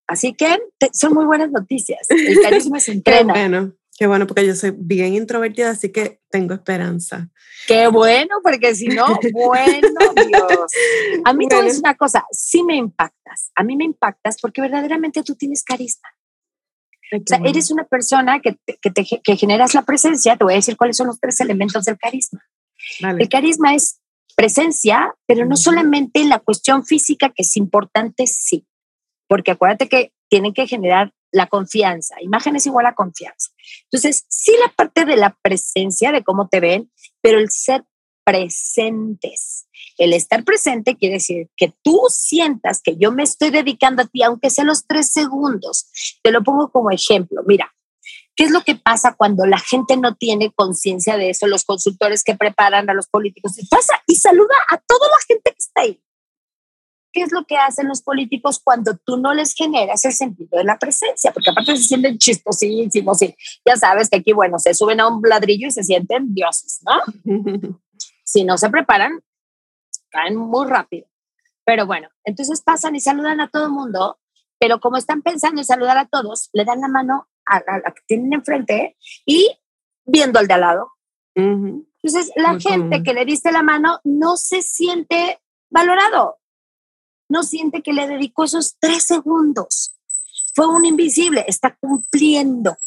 [0.07, 0.57] Así que
[0.93, 2.09] son muy buenas noticias.
[2.09, 3.33] El carisma se entrena.
[3.33, 7.29] Bueno, qué bueno, porque yo soy bien introvertida, así que tengo esperanza.
[7.67, 9.87] Qué bueno, porque si no, bueno,
[10.27, 10.71] Dios.
[11.25, 11.69] A mí bueno.
[11.69, 13.51] te una cosa, sí me impactas.
[13.55, 16.09] A mí me impactas porque verdaderamente tú tienes carisma.
[17.11, 20.35] O sea, eres una persona que, que, te, que, generas la presencia.
[20.35, 22.43] Te voy a decir cuáles son los tres elementos del carisma.
[22.99, 23.99] El carisma es
[24.35, 28.65] presencia, pero no solamente la cuestión física, que es importante, sí.
[29.27, 32.15] Porque acuérdate que tienen que generar la confianza.
[32.21, 33.51] Imagen es igual a confianza.
[33.91, 36.91] Entonces, sí la parte de la presencia, de cómo te ven,
[37.21, 37.83] pero el ser
[38.23, 39.67] presentes.
[39.97, 44.23] El estar presente quiere decir que tú sientas que yo me estoy dedicando a ti,
[44.23, 45.87] aunque sea los tres segundos.
[46.21, 47.41] Te lo pongo como ejemplo.
[47.45, 47.73] Mira,
[48.35, 51.47] ¿qué es lo que pasa cuando la gente no tiene conciencia de eso?
[51.47, 53.57] Los consultores que preparan a los políticos.
[53.57, 55.99] Y pasa y saluda a toda la gente que está ahí.
[57.13, 60.63] ¿Qué es lo que hacen los políticos cuando tú no les generas el sentido de
[60.63, 61.31] la presencia?
[61.31, 65.21] Porque aparte se sienten chistosísimos y ya sabes que aquí, bueno, se suben a un
[65.21, 66.99] ladrillo y se sienten dioses, ¿no?
[68.25, 69.21] si no se preparan,
[70.09, 71.07] caen muy rápido.
[71.63, 74.19] Pero bueno, entonces pasan y saludan a todo el mundo,
[74.59, 78.01] pero como están pensando en saludar a todos, le dan la mano a, la que
[78.07, 79.55] tienen enfrente y
[80.03, 80.91] viendo al de al lado.
[81.35, 86.37] Entonces, la gente que le diste la mano no se siente valorado,
[87.29, 89.95] no siente que le dedicó esos tres segundos.
[90.53, 92.77] Fue un invisible, está cumpliendo.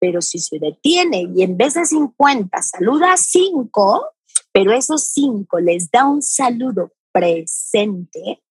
[0.00, 4.06] Pero si se detiene y en vez de 50 saluda a 5,
[4.52, 8.42] pero esos 5 les da un saludo presente,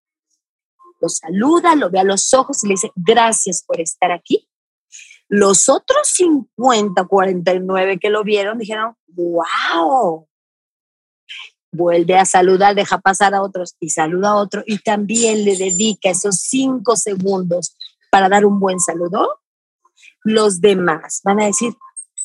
[1.02, 4.47] lo saluda, lo ve a los ojos y le dice, gracias por estar aquí.
[5.28, 10.28] Los otros 50, 49 que lo vieron dijeron, wow.
[11.71, 16.10] Vuelve a saludar, deja pasar a otros y saluda a otro y también le dedica
[16.10, 17.77] esos 5 segundos
[18.10, 19.41] para dar un buen saludo
[20.23, 21.73] los demás van a decir,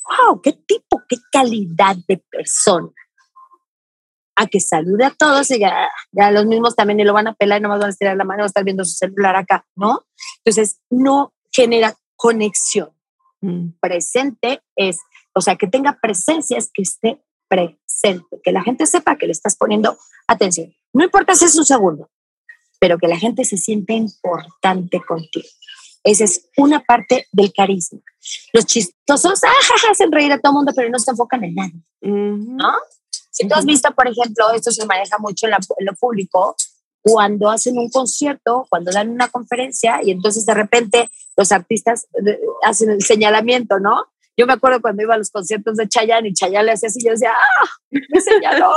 [0.04, 2.90] wow, qué tipo, qué calidad de persona.
[4.38, 5.88] A que salude a todos y ya,
[6.30, 8.44] los mismos también lo van a pelar y nomás van a estirar la mano, van
[8.44, 10.04] a estar viendo su celular acá, ¿no?
[10.44, 12.90] Entonces, no genera conexión.
[13.40, 13.70] Mm.
[13.80, 14.98] Presente es,
[15.34, 17.85] o sea, que tenga presencia es que esté presente,
[18.42, 20.74] que la gente sepa que le estás poniendo atención.
[20.92, 22.10] No importa si es un segundo,
[22.78, 25.48] pero que la gente se siente importante contigo.
[26.04, 28.00] Esa es una parte del carisma.
[28.52, 29.52] Los chistosos ah,
[29.90, 31.82] hacen reír a todo el mundo, pero no se enfocan en nadie.
[32.00, 32.72] ¿no?
[33.30, 35.54] Si tú has visto, por ejemplo, esto se maneja mucho en,
[35.84, 36.56] lo público,
[37.02, 42.40] cuando hacen un concierto, cuando dan una conferencia y entonces de repente los artistas eh,
[42.62, 44.06] hacen el señalamiento, ¿no?
[44.36, 47.00] Yo me acuerdo cuando iba a los conciertos de Chayanne y Chayanne le hacía así,
[47.04, 47.68] yo decía, ¡ah!
[47.90, 48.70] Me señaló.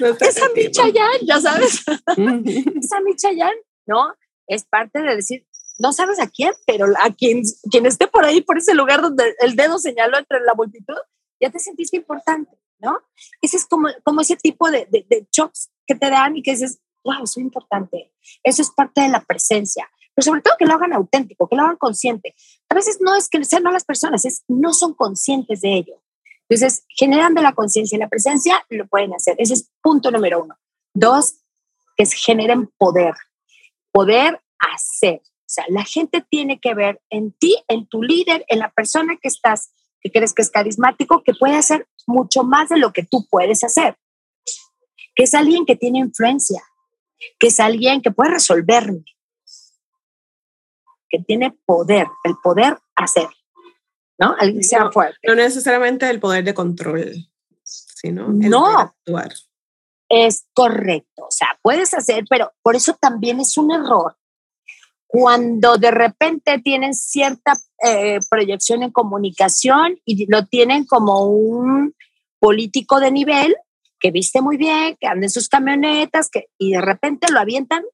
[0.20, 1.84] es a mi Chayanne, ya sabes.
[2.06, 4.14] es a mi Chayanne, ¿no?
[4.46, 5.46] Es parte de decir,
[5.78, 9.34] no sabes a quién, pero a quien, quien esté por ahí, por ese lugar donde
[9.40, 10.96] el dedo señaló entre la multitud,
[11.40, 13.00] ya te sentiste importante, ¿no?
[13.40, 16.78] Ese es como, como ese tipo de, de, shocks que te dan y que dices,
[17.02, 18.12] wow, soy importante.
[18.42, 19.90] Eso es parte de la presencia.
[20.14, 22.36] Pero sobre todo que lo hagan auténtico, que lo hagan consciente.
[22.74, 26.02] A veces no es que sean malas personas, es no son conscientes de ello.
[26.48, 29.36] Entonces, generan de la conciencia y la presencia, lo pueden hacer.
[29.38, 30.56] Ese es punto número uno.
[30.92, 31.36] Dos,
[31.96, 33.14] que generen poder.
[33.92, 35.22] Poder hacer
[35.54, 39.28] sea, la gente tiene que ver en ti, en tu líder, en la persona que
[39.28, 43.26] estás, que crees que es carismático, que puede hacer mucho más de lo que tú
[43.30, 43.96] puedes hacer.
[45.14, 46.62] Que es alguien que tiene influencia,
[47.38, 49.04] que es alguien que puede resolverme,
[51.08, 53.28] que tiene poder, el poder hacer,
[54.18, 54.34] ¿no?
[54.38, 55.18] Alguien sea fuerte.
[55.26, 57.14] No necesariamente el poder de control,
[57.62, 58.62] sino el no.
[58.62, 59.32] poder actuar.
[60.08, 64.16] Es correcto, o sea, puedes hacer, pero por eso también es un error
[65.14, 71.94] cuando de repente tienen cierta eh, proyección en comunicación y lo tienen como un
[72.40, 73.54] político de nivel
[74.00, 77.84] que viste muy bien, que anda en sus camionetas, que, y de repente lo avientan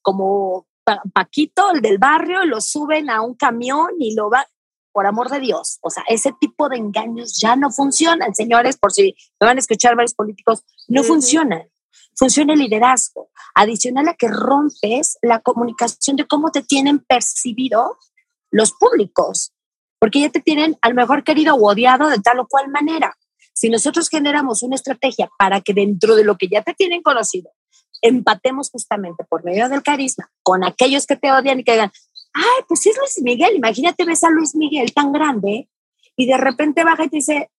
[0.00, 4.46] como Paquito, el del barrio, lo suben a un camión y lo va,
[4.92, 5.78] por amor de Dios.
[5.82, 9.60] O sea, ese tipo de engaños ya no funcionan, señores, por si me van a
[9.60, 11.72] escuchar varios políticos, no funcionan
[12.14, 17.96] funciona el liderazgo, adicional a que rompes la comunicación de cómo te tienen percibido
[18.50, 19.52] los públicos,
[19.98, 23.16] porque ya te tienen al mejor querido o odiado de tal o cual manera.
[23.54, 27.50] Si nosotros generamos una estrategia para que dentro de lo que ya te tienen conocido,
[28.02, 31.92] empatemos justamente por medio del carisma con aquellos que te odian y que digan,
[32.34, 35.68] ay, pues es Luis Miguel, imagínate ves a Luis Miguel tan grande
[36.16, 37.50] y de repente baja y te dice,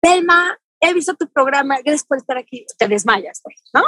[0.00, 3.82] Pelma, he visto tu programa, gracias por estar aquí, te desmayas, ¿no?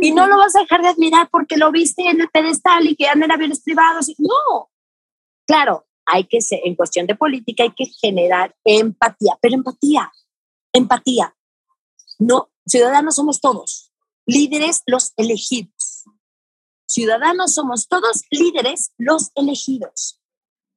[0.00, 2.96] Y no lo vas a dejar de admirar porque lo viste en el pedestal y
[2.96, 4.12] que andan en aviones privados.
[4.18, 4.70] No,
[5.46, 10.10] claro, hay que ser, en cuestión de política hay que generar empatía, pero empatía,
[10.72, 11.34] empatía.
[12.18, 13.87] No, ciudadanos somos todos,
[14.28, 16.04] líderes los elegidos.
[16.86, 20.20] Ciudadanos somos todos líderes los elegidos.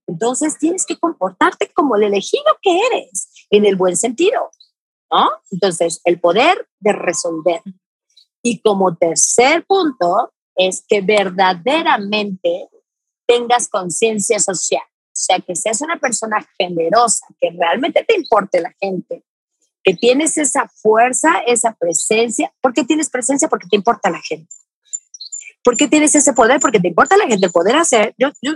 [0.08, 4.50] Entonces tienes que comportarte como el elegido que eres, en el buen sentido.
[5.12, 5.30] ¿no?
[5.52, 7.62] Entonces, el poder de resolver.
[8.42, 12.70] Y como tercer punto es que verdaderamente
[13.28, 18.74] tengas conciencia social, o sea, que seas una persona generosa, que realmente te importe la
[18.80, 19.24] gente,
[19.84, 22.54] que tienes esa fuerza, esa presencia.
[22.62, 23.48] ¿Por qué tienes presencia?
[23.48, 24.54] Porque te importa la gente.
[25.64, 26.60] ¿Por qué tienes ese poder?
[26.60, 28.16] Porque te importa la gente, el poder hacer.
[28.18, 28.54] Yo, yo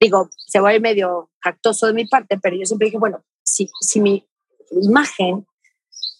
[0.00, 3.24] digo, se va a ir medio jactoso de mi parte, pero yo siempre dije, bueno,
[3.42, 4.28] si, si mi
[4.70, 5.46] imagen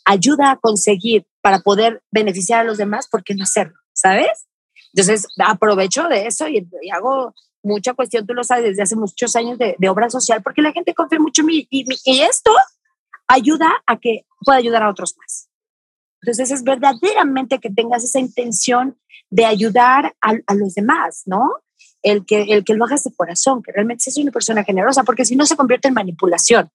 [0.05, 3.79] ayuda a conseguir para poder beneficiar a los demás, ¿por qué no hacerlo?
[3.93, 4.47] ¿Sabes?
[4.93, 9.59] Entonces, aprovecho de eso y, hago mucha cuestión, tú lo sabes, desde hace muchos años
[9.59, 12.53] de, obra social, porque la gente confía mucho en mí y, y esto
[13.29, 15.49] ayuda a que pueda ayudar a otros más.
[16.23, 18.99] Entonces, es verdaderamente que tengas esa intención
[19.31, 21.51] de ayudar a, a los demás, ¿no?
[22.03, 25.25] El que, el que lo hagas de corazón, que realmente seas una persona generosa, porque
[25.25, 26.71] si no se convierte en manipulación.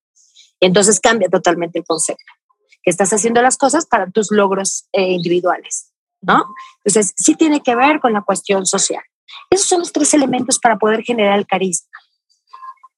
[0.60, 2.32] Entonces cambia totalmente el concepto,
[2.84, 6.46] que estás haciendo las cosas para tus logros eh, individuales, ¿no?
[6.84, 9.04] Entonces, sí tiene que ver con la cuestión social.
[9.50, 11.90] Esos son los tres elementos para poder generar el carisma.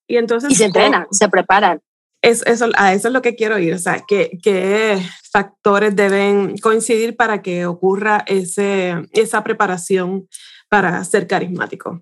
[0.08, 0.52] Y entonces...
[0.52, 1.82] Y se entrenan, se preparan.
[2.24, 4.98] Es, eso, a eso es lo que quiero ir, o sea, ¿qué, qué
[5.30, 10.30] factores deben coincidir para que ocurra ese, esa preparación
[10.70, 12.02] para ser carismático?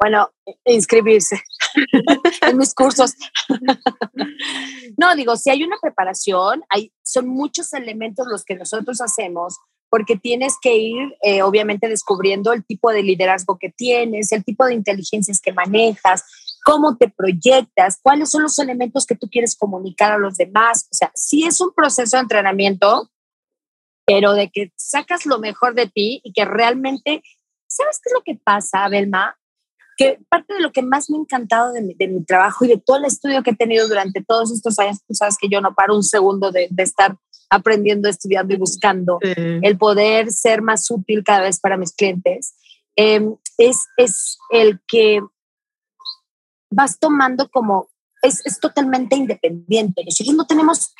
[0.00, 0.30] Bueno,
[0.64, 1.42] inscribirse
[2.40, 3.12] en mis cursos.
[4.96, 9.58] no, digo, si hay una preparación, hay, son muchos elementos los que nosotros hacemos
[9.90, 14.64] porque tienes que ir, eh, obviamente, descubriendo el tipo de liderazgo que tienes, el tipo
[14.64, 16.24] de inteligencias que manejas,
[16.66, 20.88] cómo te proyectas, cuáles son los elementos que tú quieres comunicar a los demás.
[20.90, 23.08] O sea, sí es un proceso de entrenamiento,
[24.04, 27.22] pero de que sacas lo mejor de ti y que realmente,
[27.68, 29.38] ¿sabes qué es lo que pasa, Belma?
[29.96, 32.68] que parte de lo que más me ha encantado de mi, de mi, trabajo y
[32.68, 35.62] de todo el estudio que he tenido durante todos estos años, tú sabes que yo
[35.62, 37.16] no paro un segundo de, de estar
[37.48, 42.54] aprendiendo, estudiando y buscando el poder ser más útil cada vez para mis clientes,
[42.96, 45.22] em, es, es el que
[46.70, 47.88] vas tomando como,
[48.22, 50.04] es, es totalmente independiente.
[50.04, 50.92] Nosotros no tenemos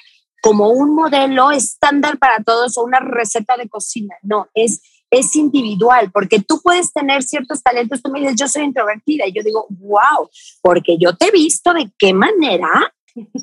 [0.43, 6.11] como un modelo estándar para todos o una receta de cocina, no, es es individual,
[6.13, 9.67] porque tú puedes tener ciertos talentos, tú me dices, yo soy introvertida, y yo digo,
[9.71, 10.29] wow,
[10.63, 12.69] porque yo te he visto de qué manera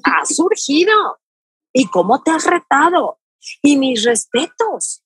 [0.04, 0.94] ha surgido
[1.72, 3.20] y cómo te has retado.
[3.62, 5.04] Y mis respetos,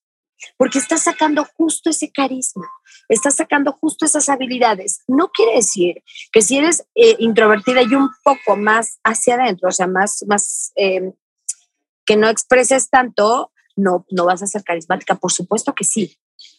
[0.58, 2.68] porque estás sacando justo ese carisma,
[3.10, 5.02] estás sacando justo esas habilidades.
[5.08, 9.72] No quiere decir que si eres eh, introvertida y un poco más hacia adentro, o
[9.72, 11.14] sea, más, más em,
[12.06, 15.16] que no expreses tanto, no, no vas a ser carismática.
[15.16, 16.18] Por supuesto que sí.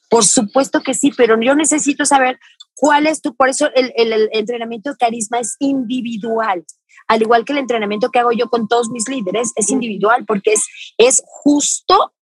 [0.09, 2.39] Por supuesto que sí, pero yo necesito saber
[2.75, 6.65] cuál es tu, por eso el, el, entrenamiento de carisma es individual,
[7.09, 10.53] al igual que el entrenamiento que hago yo con todos mis líderes, es individual porque
[10.53, 12.15] es, es justo,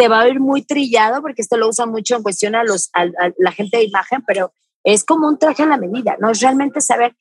[0.00, 2.88] se va a ver muy trillado porque esto lo usa mucho en cuestión a, los,
[2.94, 3.04] a,
[3.36, 6.30] la gente de imagen, pero es como un traje a la medida, ¿no?
[6.30, 7.14] Es realmente saber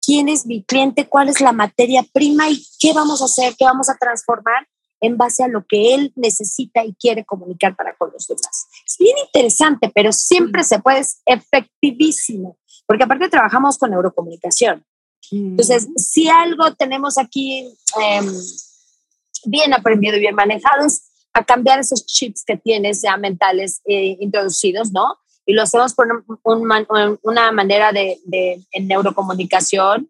[0.00, 3.66] quién es mi cliente, cuál es la materia prima y qué vamos a hacer, qué
[3.66, 4.66] vamos a transformar
[5.02, 8.66] en base a lo que él necesita y quiere comunicar para con los demás.
[8.86, 14.86] Es bien interesante, pero siempre se puede, es efectivísimo, porque aparte trabajamos con neurocomunicación.
[15.30, 17.68] Entonces, si algo tenemos aquí
[18.00, 18.34] em,
[19.44, 24.16] bien aprendido y bien manejado es a cambiar esos chips que tienes ya mentales eh,
[24.20, 25.18] introducidos, ¿no?
[25.44, 26.06] Y lo hacemos por
[26.44, 30.08] una manera de, de en neurocomunicación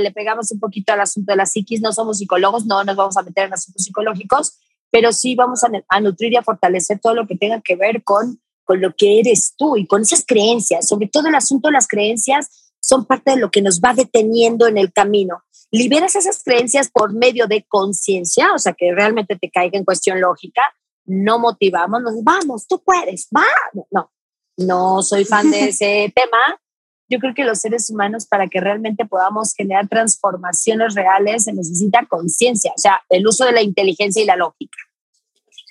[0.00, 3.16] le pegamos un poquito al asunto de la psiquis, no somos psicólogos, no nos vamos
[3.16, 4.58] a meter en asuntos psicológicos,
[4.90, 8.40] pero sí vamos a, nutrir y a fortalecer todo lo que tenga que ver con,
[8.64, 11.88] con lo que eres tú y con esas creencias, sobre todo el asunto de las
[11.88, 15.42] creencias son parte de lo que nos va deteniendo en el camino.
[15.70, 20.20] Liberas esas creencias por medio de conciencia, o sea, que realmente te caiga en cuestión
[20.20, 20.62] lógica,
[21.06, 23.86] no motivamos, nos vamos, tú puedes, vamos.
[23.90, 24.12] No,
[24.56, 26.60] no soy fan de ese tema,
[27.08, 32.06] yo creo que los seres humanos para que realmente podamos generar transformaciones reales se necesita
[32.06, 34.78] conciencia, o sea, el uso de la inteligencia y la lógica.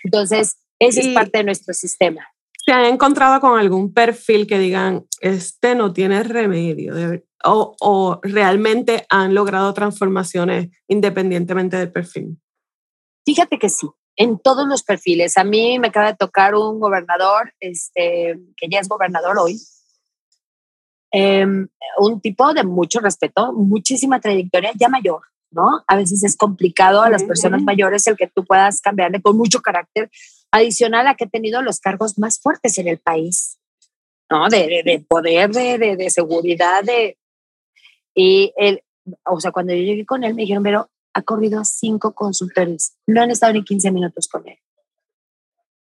[0.03, 2.27] Entonces, ese es parte de nuestro sistema.
[2.65, 6.95] ¿Se han encontrado con algún perfil que digan, este no tiene remedio?
[7.45, 12.37] o, o realmente han logrado transformaciones independientemente del perfil?
[13.25, 15.37] Fíjate que sí, en todos los perfiles.
[15.37, 19.59] A mí me acaba de tocar un gobernador, este, que ya es gobernador hoy,
[21.15, 21.67] Em,
[21.99, 25.83] un tipo de mucho respeto, muchísima trayectoria, ya mayor, ¿no?
[25.85, 29.61] A veces es complicado a las personas mayores el que tú puedas cambiarle con mucho
[29.61, 30.09] carácter,
[30.53, 33.59] adicional a que he tenido los cargos más fuertes en el país,
[34.29, 34.47] ¿no?
[34.49, 37.17] De, de, poder, de, de, seguridad, de...
[38.13, 38.83] Y el,
[39.25, 43.23] o sea, cuando yo llegué con él, me dijeron, pero ha corrido cinco consultores, no
[43.23, 44.59] han estado ni 15 minutos con él.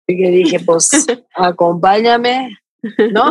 [0.07, 0.89] Y que dije, pues,
[1.35, 2.57] acompáñame,
[3.11, 3.31] ¿no?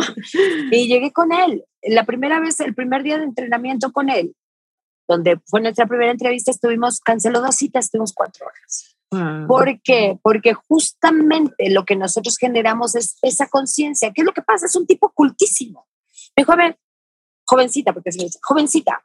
[0.70, 1.64] Y llegué con él.
[1.82, 4.34] La primera vez, el primer día de entrenamiento con él,
[5.08, 8.99] donde fue nuestra primera entrevista, estuvimos, canceló dos citas, estuvimos cuatro horas.
[9.48, 10.18] ¿Por qué?
[10.22, 14.12] Porque justamente lo que nosotros generamos es esa conciencia.
[14.12, 14.66] ¿Qué es lo que pasa?
[14.66, 15.88] Es un tipo cultísimo.
[16.36, 16.78] Me dijo, a ver,
[17.44, 19.04] jovencita, porque se me dice, jovencita,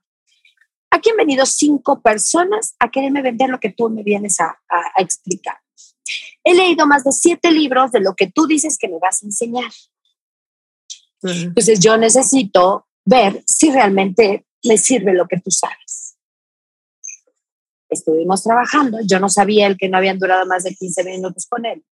[0.92, 5.02] aquí han venido cinco personas a quererme vender lo que tú me vienes a, a
[5.02, 5.58] explicar.
[6.44, 9.26] He leído más de siete libros de lo que tú dices que me vas a
[9.26, 9.72] enseñar.
[11.24, 16.05] Entonces yo necesito ver si realmente me sirve lo que tú sabes.
[17.90, 21.66] Estuvimos trabajando, yo no sabía el que no habían durado más de 15 minutos con
[21.66, 21.84] él.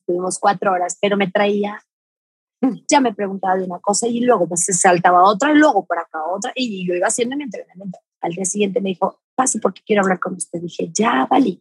[0.00, 1.82] Estuvimos cuatro horas, pero me traía,
[2.88, 5.98] ya me preguntaba de una cosa y luego pues se saltaba otra y luego por
[5.98, 7.98] acá otra y yo iba haciendo mi entrenamiento.
[8.20, 10.60] Al día siguiente me dijo, pase porque quiero hablar con usted.
[10.60, 11.60] Dije, ya, vale,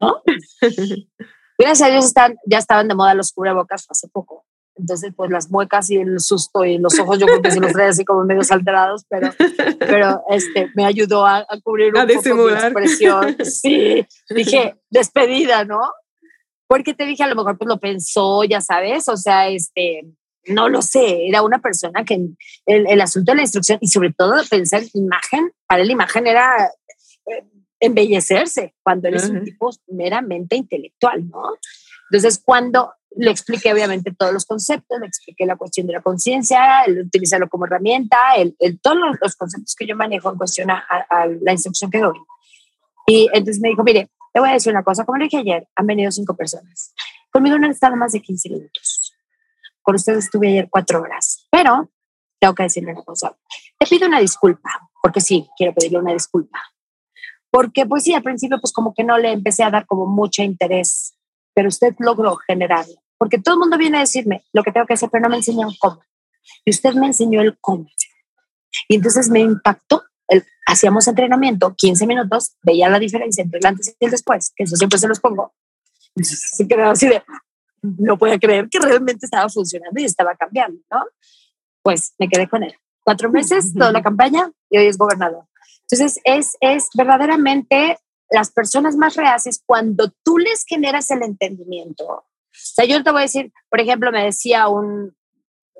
[0.00, 0.22] ¿no?
[1.58, 4.46] Gracias a Dios están, ya estaban de moda los cubrebocas hace poco.
[4.78, 7.72] Entonces, pues las muecas y el susto y los ojos, yo creo que se los
[7.72, 9.30] trae así como medios alterados, pero,
[9.78, 13.36] pero este, me ayudó a, cubrir un poco mi expresión.
[13.44, 15.80] Sí, dije, despedida, ¿no?
[16.68, 20.02] Porque te dije, a lo mejor pues lo pensó, ya sabes, o sea, este,
[20.46, 22.14] no lo sé, era una persona que
[22.66, 26.70] el, el asunto de la instrucción y sobre todo pensar imagen, para la imagen era
[27.26, 27.44] eh,
[27.80, 31.54] embellecerse cuando eres un tipo meramente intelectual, ¿no?
[32.10, 36.82] Entonces, cuando le expliqué obviamente todos los conceptos, le expliqué la cuestión de la conciencia,
[36.82, 40.84] el utilizarlo como herramienta, el, todos los, conceptos que yo manejo en cuestión a,
[41.40, 42.18] la instrucción que doy.
[43.06, 45.66] Y entonces me dijo, mire, te voy a decir una cosa, como le dije ayer,
[45.74, 46.94] han venido cinco personas.
[47.30, 49.14] Conmigo no han estado más de 15 minutos.
[49.82, 51.90] Con ustedes estuve ayer cuatro horas, pero
[52.38, 53.36] tengo que decirle una cosa.
[53.78, 56.60] Te pido una disculpa, porque sí, quiero pedirle una disculpa.
[57.50, 60.42] Porque pues sí, al principio pues como que no le empecé a dar como mucho
[60.42, 61.17] interés
[61.58, 62.94] pero usted logró generarlo.
[63.18, 65.38] Porque todo el mundo viene a decirme lo que tengo que hacer, pero no me
[65.38, 66.00] enseñó cómo.
[66.64, 67.88] Y usted me enseñó el cómo.
[68.86, 70.04] Y entonces me impactó.
[70.28, 74.62] El, hacíamos entrenamiento, 15 minutos, veía la diferencia entre el antes y el después, que
[74.62, 75.52] eso siempre se los pongo.
[76.14, 77.24] se quedaba así de,
[77.82, 81.06] no puedo creer que realmente estaba funcionando y estaba cambiando, ¿no?
[81.82, 82.76] Pues me quedé con él.
[83.02, 85.42] Cuatro meses, toda la campaña, y hoy es gobernador.
[85.90, 87.98] Entonces, es, es verdaderamente
[88.30, 93.20] las personas más reacias, cuando tú les generas el entendimiento, o sea, yo te voy
[93.20, 95.16] a decir, por ejemplo, me decía un,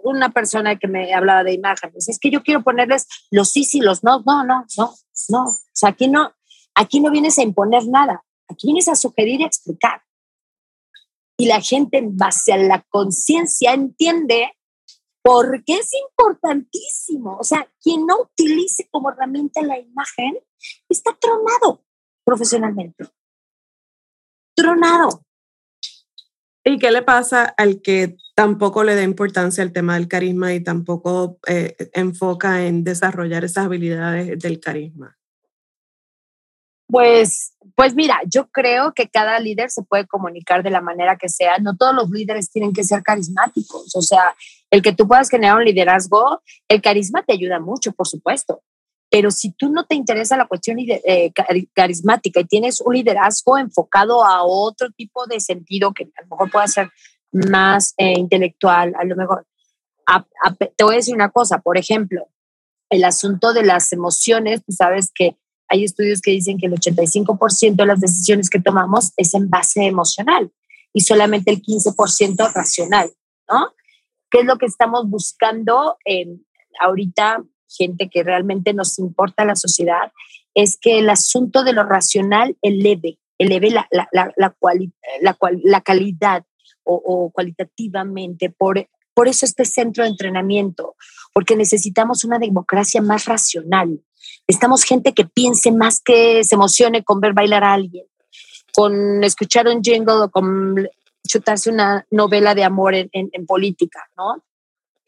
[0.02, 3.80] una persona que me hablaba de imágenes, es que yo quiero ponerles los sí y
[3.80, 4.94] los no, no, no, no,
[5.28, 6.32] no, o sea, aquí no,
[6.74, 10.02] aquí no vienes a imponer nada, aquí vienes a sugerir y explicar.
[11.40, 14.52] Y la gente en base a la conciencia entiende
[15.22, 17.36] por qué es importantísimo.
[17.38, 20.36] O sea, quien no utilice como herramienta la imagen
[20.88, 21.84] está tronado
[22.28, 23.06] profesionalmente.
[24.54, 25.22] Tronado.
[26.62, 30.62] ¿Y qué le pasa al que tampoco le da importancia al tema del carisma y
[30.62, 35.16] tampoco eh, enfoca en desarrollar esas habilidades del carisma?
[36.90, 41.30] Pues, pues mira, yo creo que cada líder se puede comunicar de la manera que
[41.30, 41.56] sea.
[41.58, 43.96] No todos los líderes tienen que ser carismáticos.
[43.96, 44.34] O sea,
[44.70, 48.62] el que tú puedas generar un liderazgo, el carisma te ayuda mucho, por supuesto.
[49.10, 51.32] Pero si tú no te interesa la cuestión eh,
[51.72, 56.50] carismática y tienes un liderazgo enfocado a otro tipo de sentido que a lo mejor
[56.50, 56.90] pueda ser
[57.32, 59.46] más eh, intelectual, a lo mejor,
[60.76, 62.28] te voy a decir una cosa, por ejemplo,
[62.90, 65.36] el asunto de las emociones, tú sabes que
[65.68, 69.84] hay estudios que dicen que el 85% de las decisiones que tomamos es en base
[69.84, 70.50] emocional
[70.92, 73.10] y solamente el 15% racional,
[73.50, 73.72] ¿no?
[74.30, 75.96] ¿Qué es lo que estamos buscando
[76.80, 80.12] ahorita gente que realmente nos importa a la sociedad,
[80.54, 86.44] es que el asunto de lo racional eleve, eleve la, la, la, la, la calidad
[86.88, 88.50] o, cualitativamente.
[88.50, 90.96] Por, por eso este centro de entrenamiento,
[91.32, 94.00] porque necesitamos una democracia más racional.
[94.46, 98.06] Estamos gente que piense más que se emocione con ver bailar a alguien,
[98.74, 100.88] con escuchar un jingle o con
[101.26, 104.42] chutarse una novela de amor en, en política, ¿no?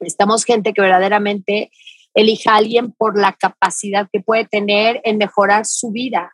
[0.00, 1.70] Estamos gente que verdaderamente
[2.14, 6.32] elija a alguien por la capacidad que puede tener en mejorar su vida.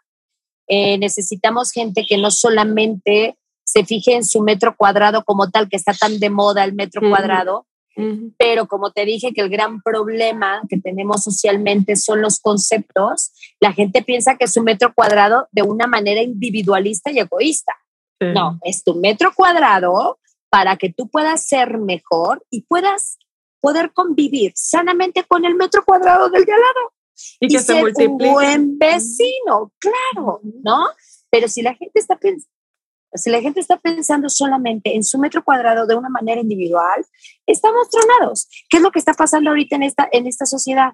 [0.68, 5.76] Eh, necesitamos gente que no solamente se fije en su metro cuadrado como tal, que
[5.76, 7.66] está tan de moda el metro cuadrado,
[8.38, 13.72] pero como te dije que el gran problema que tenemos socialmente son los conceptos, la
[13.72, 17.72] gente piensa que es un metro cuadrado de una manera individualista y egoísta.
[18.20, 20.18] No, es tu metro cuadrado
[20.50, 23.18] para que tú puedas ser mejor y puedas
[23.66, 26.92] poder convivir sanamente con el metro cuadrado del de al lado.
[27.40, 30.86] Y, que ser un buen vecino, claro, ¿no?
[31.30, 32.48] Pero si la gente está pensando,
[33.12, 37.04] si la gente está pensando solamente en su metro cuadrado de una manera individual,
[37.44, 38.46] estamos tronados.
[38.68, 40.92] ¿Qué es lo que está pasando ahorita en esta, en esta sociedad?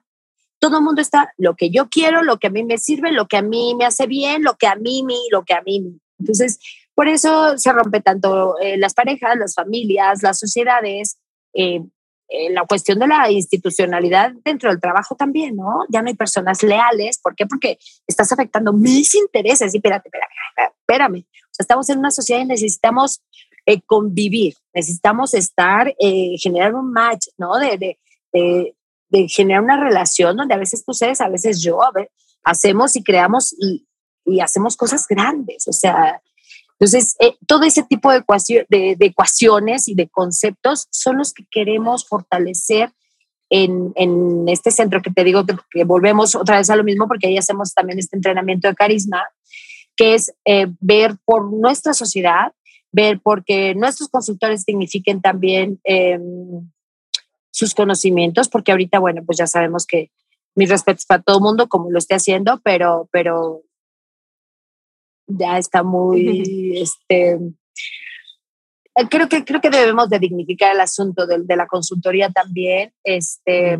[0.58, 3.28] Todo el mundo está lo que yo quiero, lo que a mí me sirve, lo
[3.28, 6.00] que a mí me hace bien, lo que a mí, lo que a mí.
[6.18, 6.58] Entonces,
[6.94, 11.18] por eso se rompe tanto eh, las parejas, las familias, las sociedades,
[11.52, 11.82] eh,
[12.32, 15.80] eh, la cuestión de la institucionalidad dentro del trabajo también, ¿no?
[15.90, 17.18] Ya no hay personas leales.
[17.18, 17.46] ¿Por qué?
[17.46, 19.74] Porque estás afectando mis intereses.
[19.74, 21.26] Y espérate, espérame, espérame.
[21.26, 23.22] O sea, estamos en una sociedad y necesitamos
[23.86, 25.94] convivir, necesitamos estar,
[26.36, 27.58] generar un match, ¿no?
[27.58, 27.98] De,
[28.32, 28.74] de,
[29.28, 32.10] generar una relación donde a veces tú sabes, a veces yo, a ver,
[32.42, 33.86] hacemos y creamos y,
[34.24, 35.68] y hacemos cosas grandes.
[35.68, 36.20] O sea,
[36.82, 38.24] entonces, eh, todo ese tipo de,
[38.68, 42.90] de, ecuaciones y de conceptos son los que queremos fortalecer
[43.50, 47.28] en, en este centro que te digo que, volvemos otra vez a lo mismo porque
[47.28, 49.22] ahí hacemos también este entrenamiento de carisma,
[49.94, 52.52] que es eh, ver por nuestra sociedad,
[52.90, 56.68] ver porque nuestros consultores signifiquen también em,
[57.52, 60.10] sus conocimientos, porque ahorita, bueno, pues ya sabemos que
[60.56, 63.62] mis respetos para todo el mundo como lo esté haciendo, pero, pero
[65.38, 67.38] ya está muy, este,
[69.10, 73.78] creo que, creo que debemos de dignificar el asunto de, de la consultoría también, este,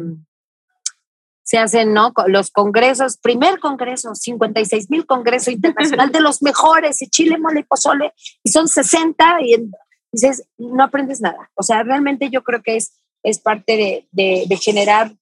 [1.45, 2.13] se hacen, ¿no?
[2.29, 7.65] Los congresos, primer congreso, 56 mil congreso internacional de los mejores, y Chile, mole y
[7.65, 9.71] pozole, y son 60, y
[10.11, 11.51] dices, no aprendes nada.
[11.55, 15.13] O sea, realmente yo creo que es, es parte de, de, de generar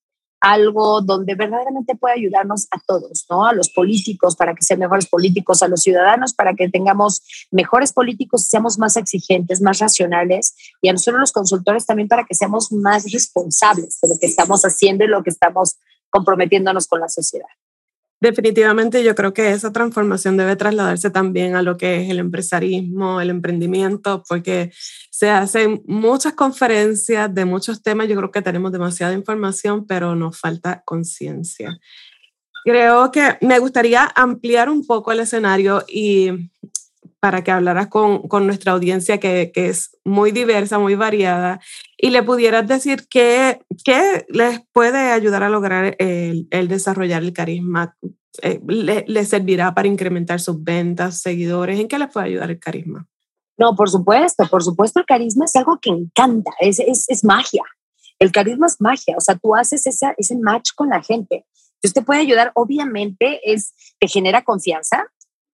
[0.40, 3.46] algo donde verdaderamente pueda ayudarnos a todos, ¿no?
[3.46, 7.92] A los políticos para que sean mejores políticos, a los ciudadanos para que tengamos mejores
[7.92, 12.34] políticos y seamos más exigentes, más racionales, y a nosotros los consultores también para que
[12.34, 15.76] seamos más responsables de lo que estamos haciendo y lo que estamos
[16.08, 17.48] comprometiéndonos con la sociedad.
[18.20, 23.18] Definitivamente yo creo que esa transformación debe trasladarse también a lo que es el empresarismo,
[23.20, 24.70] el emprendimiento, porque
[25.10, 28.08] se hacen muchas conferencias de muchos temas.
[28.08, 31.78] Yo creo que tenemos demasiada información, pero nos falta conciencia.
[32.62, 36.50] Creo que me gustaría ampliar un poco el escenario y
[37.20, 41.60] para que hablaras con, con nuestra audiencia que, que, es muy diversa, muy variada,
[41.96, 47.32] y le pudieras decir qué, qué les puede ayudar a lograr el, el desarrollar el
[47.32, 47.96] carisma,
[48.42, 52.58] eh, le, le, servirá para incrementar sus ventas, seguidores, ¿en qué les puede ayudar el
[52.58, 53.06] carisma?
[53.58, 57.62] No, por supuesto, por supuesto, el carisma es algo que encanta, es, es, es magia.
[58.18, 61.44] El carisma es magia, o sea, tú haces esa, ese match con la gente.
[61.74, 65.06] Entonces te puede ayudar, obviamente, es, te genera confianza,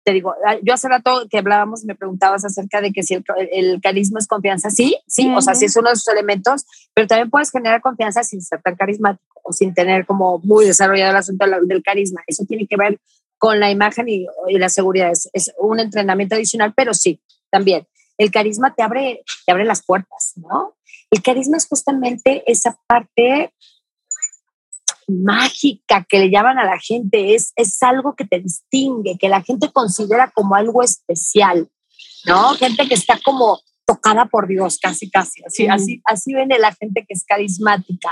[0.04, 3.24] te digo, ah, yo hace rato que hablábamos, me preguntabas acerca de que si el,
[3.52, 7.08] el carisma es confianza, sí, sí, o sea, sí es uno de sus elementos, pero
[7.08, 11.18] también puedes generar confianza sin ser tan carismático o sin tener como muy desarrollado el
[11.18, 12.22] asunto del carisma.
[12.28, 13.00] Eso tiene que ver
[13.38, 15.12] con la imagen y, y la seguridad.
[15.12, 17.88] Es, es, un entrenamiento adicional, pero sí, también.
[18.18, 20.76] El carisma te abre, te abre las puertas, ¿no?
[21.10, 23.54] El carisma es justamente esa parte
[25.12, 29.42] mágica que le llaman a la gente, es, es algo que te distingue, que la
[29.42, 31.70] gente considera como algo especial,
[32.26, 32.50] ¿no?
[32.56, 35.44] Gente que está como tocada por Dios, casi, casi.
[35.44, 38.10] Así, así, así viene la gente que es carismática.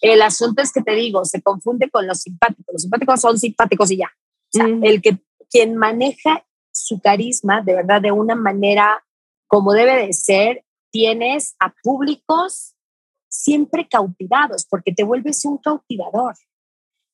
[0.00, 2.72] El asunto es que te digo, se confunde con los simpáticos.
[2.72, 4.10] Los simpáticos son simpáticos y ya.
[4.54, 5.18] O sea, el que
[5.50, 9.04] quien maneja su carisma de verdad de una manera
[9.46, 12.74] como debe de ser, tienes a públicos
[13.38, 16.34] siempre cautivados, porque te vuelves un cautivador.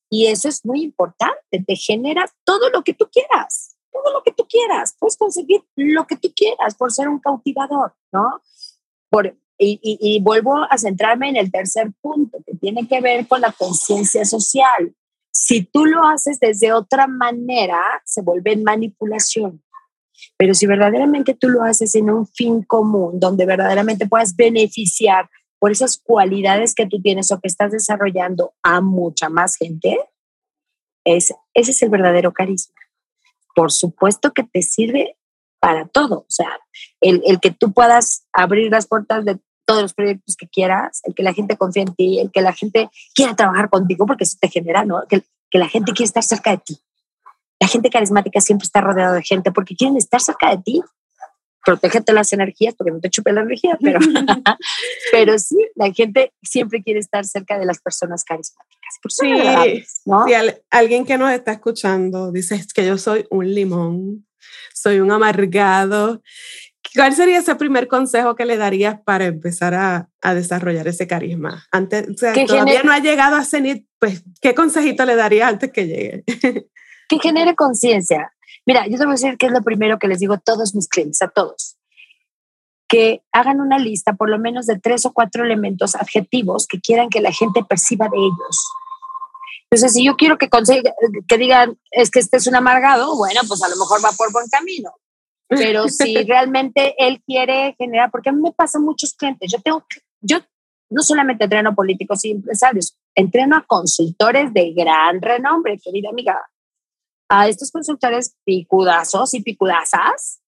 [0.09, 4.31] Y eso es muy importante, te genera todo lo que tú quieras, todo lo que
[4.31, 8.41] tú quieras, puedes conseguir lo que tú quieras por ser un cautivador, ¿no?
[9.09, 13.41] Por, y, y, vuelvo a centrarme en el tercer punto, que tiene que ver con
[13.41, 14.95] la conciencia social.
[15.31, 19.63] Si tú lo haces desde otra manera, se vuelve manipulación.
[20.37, 25.29] Pero si verdaderamente tú lo haces en un fin común, donde verdaderamente puedas beneficiar
[25.59, 29.97] por esas cualidades que tú tienes o que estás desarrollando a mucha más gente,
[31.05, 32.75] es, ese es el verdadero carisma.
[33.55, 35.17] Por supuesto que te sirve
[35.59, 36.59] para todo, o sea,
[37.01, 41.15] el, el que tú puedas abrir las puertas de todos los proyectos que quieras, el
[41.15, 44.37] que la gente confíe en ti, el que la gente quiera trabajar contigo, porque eso
[44.39, 45.01] te genera, ¿no?
[45.09, 46.77] Que, que la gente quiere estar cerca de ti.
[47.59, 50.83] La gente carismática siempre está rodeada de gente porque quieren estar cerca de ti
[51.65, 53.99] protégete las energías porque no te chupe la energía, pero,
[55.11, 58.95] pero sí, la gente siempre quiere estar cerca de las personas carismáticas.
[59.09, 60.25] sí, ¿no?
[60.69, 64.27] alguien que nos está escuchando dice es que yo soy un limón,
[64.73, 66.21] soy un amargado.
[66.95, 71.65] ¿Cuál sería ese primer consejo que le darías para empezar a, a desarrollar ese carisma?
[71.71, 75.71] Antes, o sea, todavía no ha llegado a cenit, pues, ¿qué consejito le daría antes
[75.71, 76.23] que llegue?
[77.07, 78.31] que genere conciencia.
[78.65, 80.73] Mira, yo te voy a decir que es lo primero que les digo a todos
[80.73, 81.77] mis clientes, a todos.
[82.87, 87.09] Que hagan una lista por lo menos de tres o cuatro elementos adjetivos que quieran
[87.09, 88.71] que la gente perciba de ellos.
[89.69, 90.49] Entonces, si yo quiero que,
[91.27, 94.31] que digan, es que este es un amargado, bueno, pues a lo mejor va por
[94.31, 94.91] buen camino.
[95.47, 99.85] pero si realmente él quiere generar, porque a mí me pasan muchos clientes, yo tengo,
[100.21, 100.39] yo
[100.89, 106.39] no solamente entreno políticos y empresarios, entreno a consultores de gran renombre, querida amiga,
[107.29, 110.41] a estos consultores picudazos y picudazas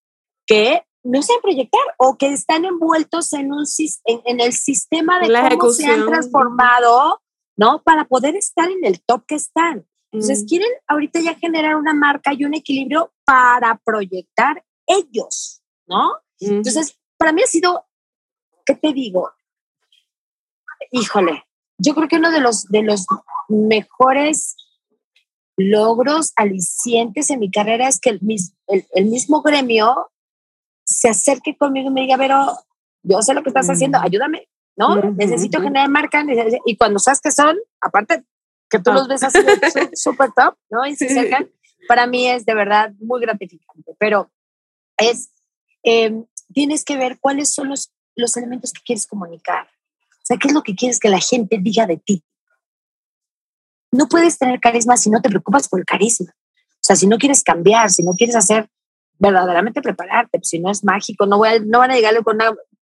[0.45, 3.65] que no saben proyectar o que están envueltos en, un,
[4.05, 7.21] en, en el sistema de cómo se han transformado,
[7.55, 7.82] ¿no?
[7.84, 9.88] Para poder estar en el top que están.
[10.11, 10.47] Entonces, mm.
[10.47, 16.11] quieren ahorita ya generar una marca y un equilibrio para proyectar ellos, ¿no?
[16.39, 17.86] Entonces, para mí ha sido,
[18.65, 19.32] ¿qué te digo?
[20.91, 21.45] Híjole,
[21.78, 23.05] yo creo que uno de los, de los
[23.49, 24.55] mejores
[25.58, 28.22] logros alicientes en mi carrera es que el,
[28.93, 30.12] el, mismo gremio
[30.86, 32.58] se acerque conmigo y me diga, pero
[33.01, 34.95] yo sé lo que estás haciendo, ayúdame, ¿no?
[34.95, 36.24] Necesito generar marca
[36.66, 38.24] y cuando sabes que son, aparte
[38.70, 39.39] que tú los ves así
[39.95, 40.86] súper top, ¿no?
[40.86, 41.49] Y se acercan,
[41.88, 44.30] para mí es de verdad muy gratificante, pero
[44.97, 45.32] es,
[45.84, 49.68] em, tienes que ver cuáles son los, los elementos que quieres comunicar.
[50.12, 52.24] O sea, ¿qué es lo que quieres que la gente diga de ti?
[53.98, 56.32] No puedes tener carisma si no te preocupas por el carisma.
[56.32, 58.70] O sea, si no quieres cambiar, si no quieres hacer
[59.20, 62.56] verdaderamente prepararte, si no es mágico, no, voy a, no van a llegarle con una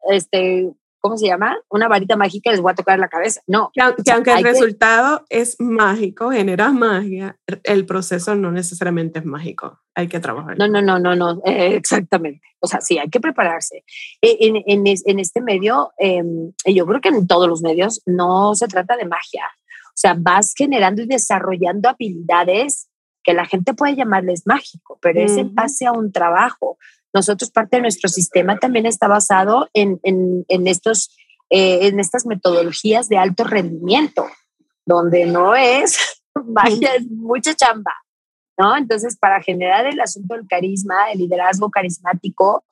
[0.09, 0.71] este,
[1.01, 1.59] ¿cómo se llama?
[1.69, 3.41] Una varita mágica les voy a tocar la cabeza.
[3.47, 3.71] No.
[3.73, 9.81] Que, aunque el resultado es mágico, genera magia, el proceso no necesariamente es mágico.
[9.95, 10.57] Hay que trabajar.
[10.59, 12.47] No, no, no, no, no, eh, exactamente.
[12.61, 13.85] O sea, sí, hay que prepararse.
[14.21, 18.55] E, en, en, en este medio, em, yo creo que en todos los medios no
[18.55, 19.45] se trata de magia.
[19.91, 22.89] O sea, vas generando y desarrollando habilidades
[23.23, 26.79] que la gente puede llamarles mágico, pero es en base a un trabajo.
[27.13, 31.15] Nosotros parte de nuestro sistema también está basado en, en, estos,
[31.51, 34.27] eh, en estas metodologías de alto rendimiento,
[34.87, 35.99] donde no es
[36.35, 37.93] vaya, es mucha chamba.
[38.59, 38.77] ¿No?
[38.77, 42.65] Entonces, para generar el asunto del carisma, el liderazgo carismático,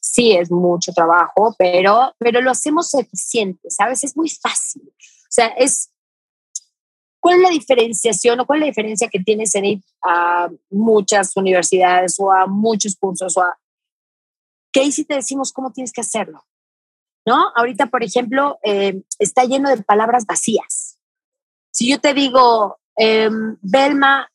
[0.00, 4.02] sí es mucho trabajo, pero, pero lo hacemos eficiente, ¿sabes?
[4.02, 4.82] Es muy fácil.
[4.82, 5.92] O sea, es,
[7.26, 11.36] ¿cuál es la diferenciación o cuál es la diferencia que tienes en ir a muchas
[11.36, 13.58] universidades o a muchos cursos o a
[14.70, 16.46] que ahí sí te decimos cómo tienes que hacerlo.
[17.26, 17.50] ¿No?
[17.56, 21.00] Ahorita, por ejemplo, eh, está lleno de palabras vacías.
[21.72, 23.28] Si yo te digo, eh,
[23.60, 24.30] Belma,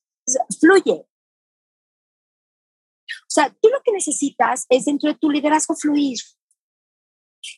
[0.59, 1.07] fluye.
[3.21, 6.17] O sea, tú lo que necesitas es dentro de tu liderazgo fluir.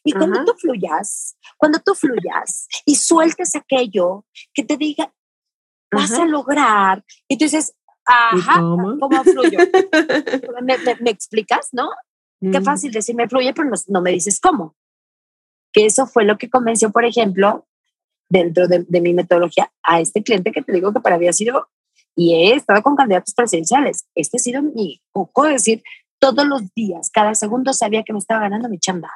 [0.03, 5.11] Y cuando tú fluyas, cuando tú fluyas y sueltes aquello que te diga,
[5.93, 7.75] vas a lograr, entonces,
[8.05, 9.59] ajá, ¿cómo, fluyo?
[10.61, 11.89] me, explicas, no?
[12.51, 14.75] Qué fácil decirme fluye, pero no, me dices cómo.
[15.71, 17.65] Que eso fue lo que convenció, por ejemplo,
[18.29, 21.69] dentro de, mi metodología a este cliente que te digo que para mí ha sido,
[22.15, 25.83] y he estado con candidatos presidenciales, este ha sido mi poco decir,
[26.19, 29.11] todos los días, cada segundo sabía que me estaba ganando mi chamba.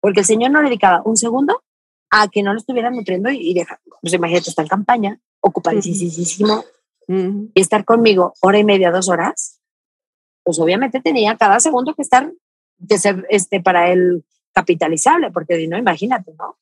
[0.00, 1.62] Porque el señor no le dedicaba un segundo
[2.10, 3.64] a que no lo estuviera nutriendo y, y
[4.00, 6.64] pues imagínate, está en campaña, ocupadísimo,
[7.08, 9.60] y estar conmigo hora y media, dos horas,
[10.42, 12.30] pues obviamente tenía cada segundo que estar,
[12.86, 16.56] que ser este, para él capitalizable, porque no, imagínate, ¿no?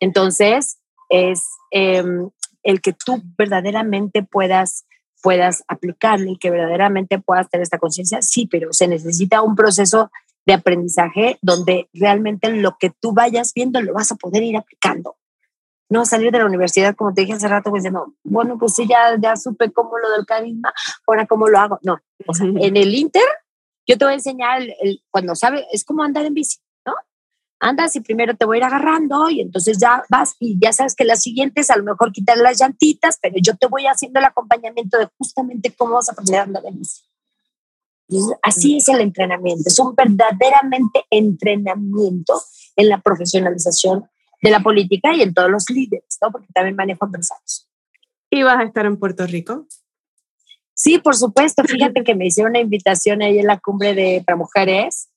[0.00, 0.78] Entonces,
[1.10, 2.30] es em,
[2.62, 4.86] el que tú verdaderamente puedas
[5.22, 10.10] puedas aplicarlo y que verdaderamente puedas tener esta conciencia, sí, pero se necesita un proceso
[10.44, 15.16] de aprendizaje donde realmente lo que tú vayas viendo lo vas a poder ir aplicando
[15.92, 18.86] no salir de la universidad, como te dije hace rato, pues no, bueno, pues sí,
[18.88, 20.72] ya, ya supe cómo lo del carisma,
[21.06, 21.78] ahora cómo lo hago.
[21.82, 23.22] No, o sea, en el Inter,
[23.86, 26.94] yo te voy a enseñar el, cuando sabe, es como andar en bici, ¿no?
[27.60, 30.94] Andas y primero te voy a ir agarrando y entonces ya vas y ya sabes
[30.94, 34.24] que las siguientes a lo mejor quitar las llantitas, pero yo te voy haciendo el
[34.24, 37.02] acompañamiento de justamente cómo vas a aprender a andar en bici.
[38.42, 42.40] así es el entrenamiento, es un verdaderamente entrenamiento
[42.76, 44.08] en la profesionalización
[44.42, 46.30] de la política y en todos los líderes, ¿no?
[46.32, 47.68] Porque también manejo empresarios.
[48.28, 49.66] ¿Y vas a estar en Puerto Rico?
[50.74, 51.62] Sí, por supuesto.
[51.62, 55.08] Fíjate que me hicieron una invitación ahí en la cumbre de para mujeres.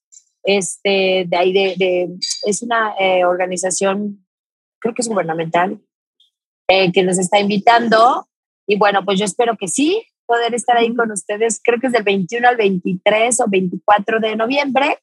[0.43, 2.09] Este, de ahí de,
[2.45, 4.23] es una eh, organización,
[4.79, 5.81] creo que es gubernamental,
[6.67, 8.27] eh, que nos está invitando.
[8.67, 11.59] Y bueno, pues yo espero que sí, poder estar ahí con ustedes.
[11.63, 14.99] Creo que es del 21 al 23 o 24 de noviembre.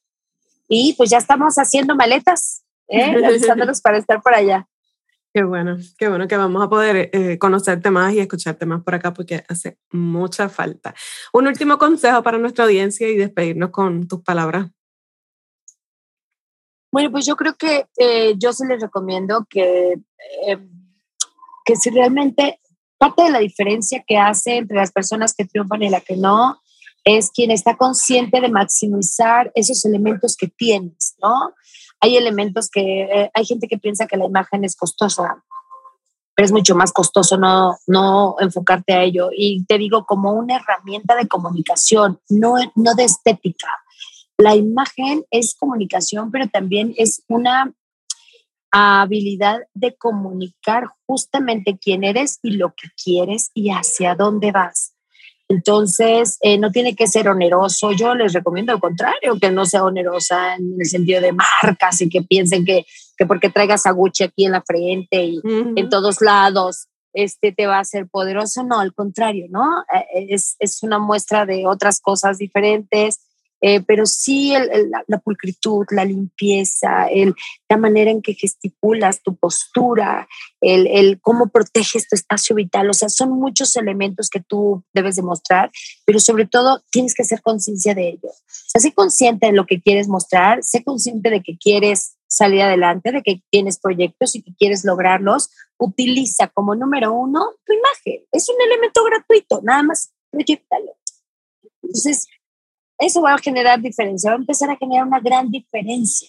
[0.69, 3.13] Y pues ya estamos haciendo maletas ¿eh?
[3.83, 4.67] para estar por allá.
[5.33, 8.93] Qué bueno, qué bueno que vamos a poder eh, conocerte más y escucharte más por
[8.93, 10.93] acá porque hace mucha falta.
[11.33, 14.69] Un último consejo para nuestra audiencia y despedirnos con tus palabras.
[16.91, 19.93] Bueno, pues yo creo que eh, yo se les recomiendo que,
[20.45, 20.57] eh,
[21.65, 22.59] que si realmente
[22.99, 26.61] parte de la diferencia que hace entre las personas que triunfan y la que no
[27.03, 31.55] es quien está consciente de maximizar esos elementos que tienes, ¿no?
[32.03, 35.41] Hay elementos que, eh, hay gente que piensa que la imagen es costosa,
[36.35, 39.29] pero es mucho más costoso no, no enfocarte a ello.
[39.31, 43.69] Y te digo, como una herramienta de comunicación, no, no de estética.
[44.37, 47.73] La imagen es comunicación, pero también es una
[48.69, 54.93] habilidad de comunicar justamente quién eres y lo que quieres y hacia dónde vas.
[55.49, 57.91] Entonces, eh, no tiene que ser oneroso.
[57.91, 62.09] Yo les recomiendo al contrario, que no sea onerosa en el sentido de marcas y
[62.09, 62.85] que piensen que,
[63.17, 67.67] que porque traigas a Gucci aquí en la frente y en todos lados, este te
[67.67, 68.63] va a ser poderoso.
[68.63, 69.83] No, al contrario, ¿no?
[69.93, 73.19] Eh, es, es una muestra de otras cosas diferentes
[73.65, 74.53] eh, pero sí
[75.07, 77.33] la, pulcritud, la limpieza, el,
[77.69, 80.27] la manera en que gesticulas tu postura,
[80.59, 85.15] el, el, cómo proteges tu espacio vital, o sea, son muchos elementos que tú debes
[85.15, 85.71] demostrar,
[86.03, 88.27] pero sobre todo tienes que ser conciencia de ello.
[88.27, 92.63] O sea, sé consciente de lo que quieres mostrar, sé consciente de que quieres salir
[92.63, 98.25] adelante, de que tienes proyectos y que quieres lograrlos, utiliza como número uno tu imagen.
[98.33, 100.97] Es un elemento gratuito, nada más proyectalo.
[101.81, 102.27] Entonces,
[103.05, 106.27] eso va a generar diferencia, va a empezar a generar una gran diferencia.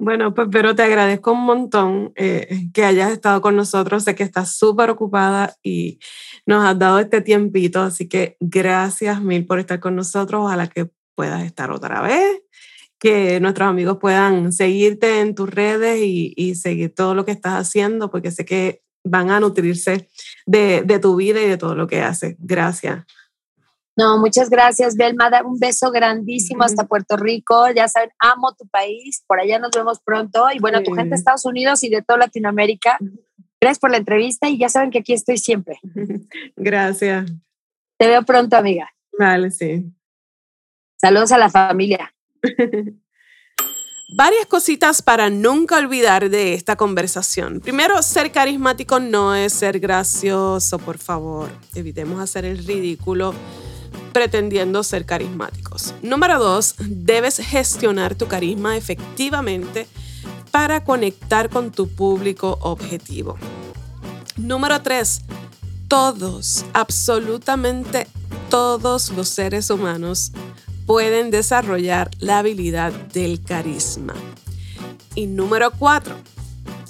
[0.00, 4.04] Bueno, pues pero te agradezco un montón eh, que hayas estado con nosotros.
[4.04, 5.98] Sé que estás súper ocupada y
[6.46, 10.42] nos has dado este tiempito, así que gracias mil por estar con nosotros.
[10.44, 12.42] Ojalá que puedas estar otra vez,
[13.00, 17.54] que nuestros amigos puedan seguirte en tus redes y, y seguir todo lo que estás
[17.54, 20.08] haciendo, porque sé que van a nutrirse
[20.46, 22.36] de, de tu vida y de todo lo que haces.
[22.38, 23.04] Gracias.
[23.98, 25.28] No, muchas gracias, Belma.
[25.44, 27.68] Un beso grandísimo hasta Puerto Rico.
[27.74, 29.24] Ya saben, amo tu país.
[29.26, 30.46] Por allá nos vemos pronto.
[30.54, 32.96] Y bueno, tu gente de Estados Unidos y de toda Latinoamérica.
[33.60, 35.80] Gracias por la entrevista y ya saben que aquí estoy siempre.
[36.56, 37.28] Gracias.
[37.98, 38.88] Te veo pronto, amiga.
[39.18, 39.84] Vale, sí.
[40.96, 42.14] Saludos a la familia.
[44.16, 47.58] Varias cositas para nunca olvidar de esta conversación.
[47.58, 51.50] Primero, ser carismático no es ser gracioso, por favor.
[51.74, 53.34] Evitemos hacer el ridículo
[54.12, 55.94] pretendiendo ser carismáticos.
[56.02, 59.86] Número dos, debes gestionar tu carisma efectivamente
[60.50, 63.36] para conectar con tu público objetivo.
[64.36, 65.22] Número tres,
[65.88, 68.06] todos, absolutamente
[68.50, 70.32] todos los seres humanos
[70.86, 74.14] pueden desarrollar la habilidad del carisma.
[75.14, 76.14] Y número cuatro,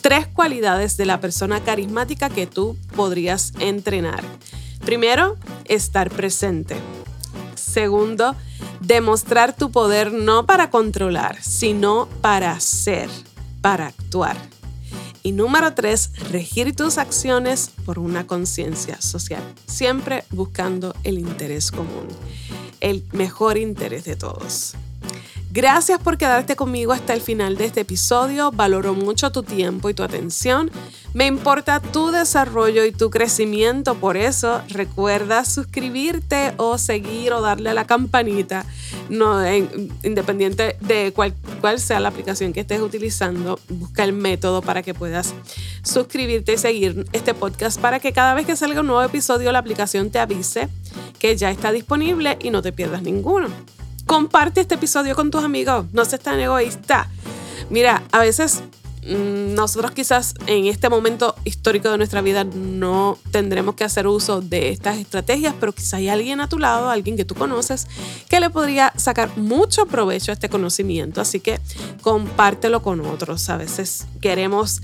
[0.02, 4.22] tres cualidades de la persona carismática que tú podrías entrenar.
[4.84, 5.36] Primero,
[5.68, 6.76] estar presente.
[7.54, 8.34] Segundo,
[8.80, 13.08] demostrar tu poder no para controlar, sino para ser,
[13.60, 14.36] para actuar.
[15.22, 22.08] Y número tres, regir tus acciones por una conciencia social, siempre buscando el interés común,
[22.80, 24.74] el mejor interés de todos.
[25.58, 28.52] Gracias por quedarte conmigo hasta el final de este episodio.
[28.52, 30.70] Valoro mucho tu tiempo y tu atención.
[31.14, 33.96] Me importa tu desarrollo y tu crecimiento.
[33.96, 38.66] Por eso recuerda suscribirte o seguir o darle a la campanita.
[39.08, 39.44] No,
[40.04, 44.94] independiente de cuál, cuál sea la aplicación que estés utilizando, busca el método para que
[44.94, 45.34] puedas
[45.82, 49.58] suscribirte y seguir este podcast para que cada vez que salga un nuevo episodio la
[49.58, 50.68] aplicación te avise
[51.18, 53.48] que ya está disponible y no te pierdas ninguno.
[54.08, 57.10] Comparte este episodio con tus amigos, no seas tan egoísta.
[57.68, 58.62] Mira, a veces
[59.06, 64.40] mm, nosotros quizás en este momento histórico de nuestra vida no tendremos que hacer uso
[64.40, 67.86] de estas estrategias, pero quizás hay alguien a tu lado, alguien que tú conoces,
[68.30, 71.20] que le podría sacar mucho provecho a este conocimiento.
[71.20, 71.60] Así que
[72.00, 73.50] compártelo con otros.
[73.50, 74.80] A veces queremos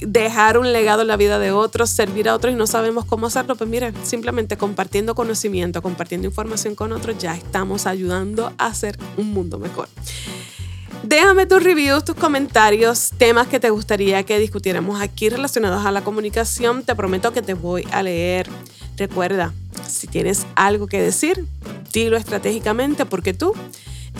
[0.00, 3.26] dejar un legado en la vida de otros, servir a otros y no sabemos cómo
[3.26, 8.98] hacerlo, pues mire, simplemente compartiendo conocimiento, compartiendo información con otros, ya estamos ayudando a hacer
[9.16, 9.88] un mundo mejor.
[11.02, 16.02] Déjame tus reviews, tus comentarios, temas que te gustaría que discutiéramos aquí relacionados a la
[16.02, 16.82] comunicación.
[16.82, 18.48] Te prometo que te voy a leer.
[18.96, 19.54] Recuerda,
[19.86, 21.46] si tienes algo que decir,
[21.92, 23.54] dilo estratégicamente porque tú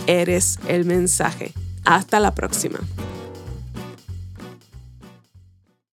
[0.07, 1.53] eres el mensaje.
[1.83, 2.79] Hasta la próxima.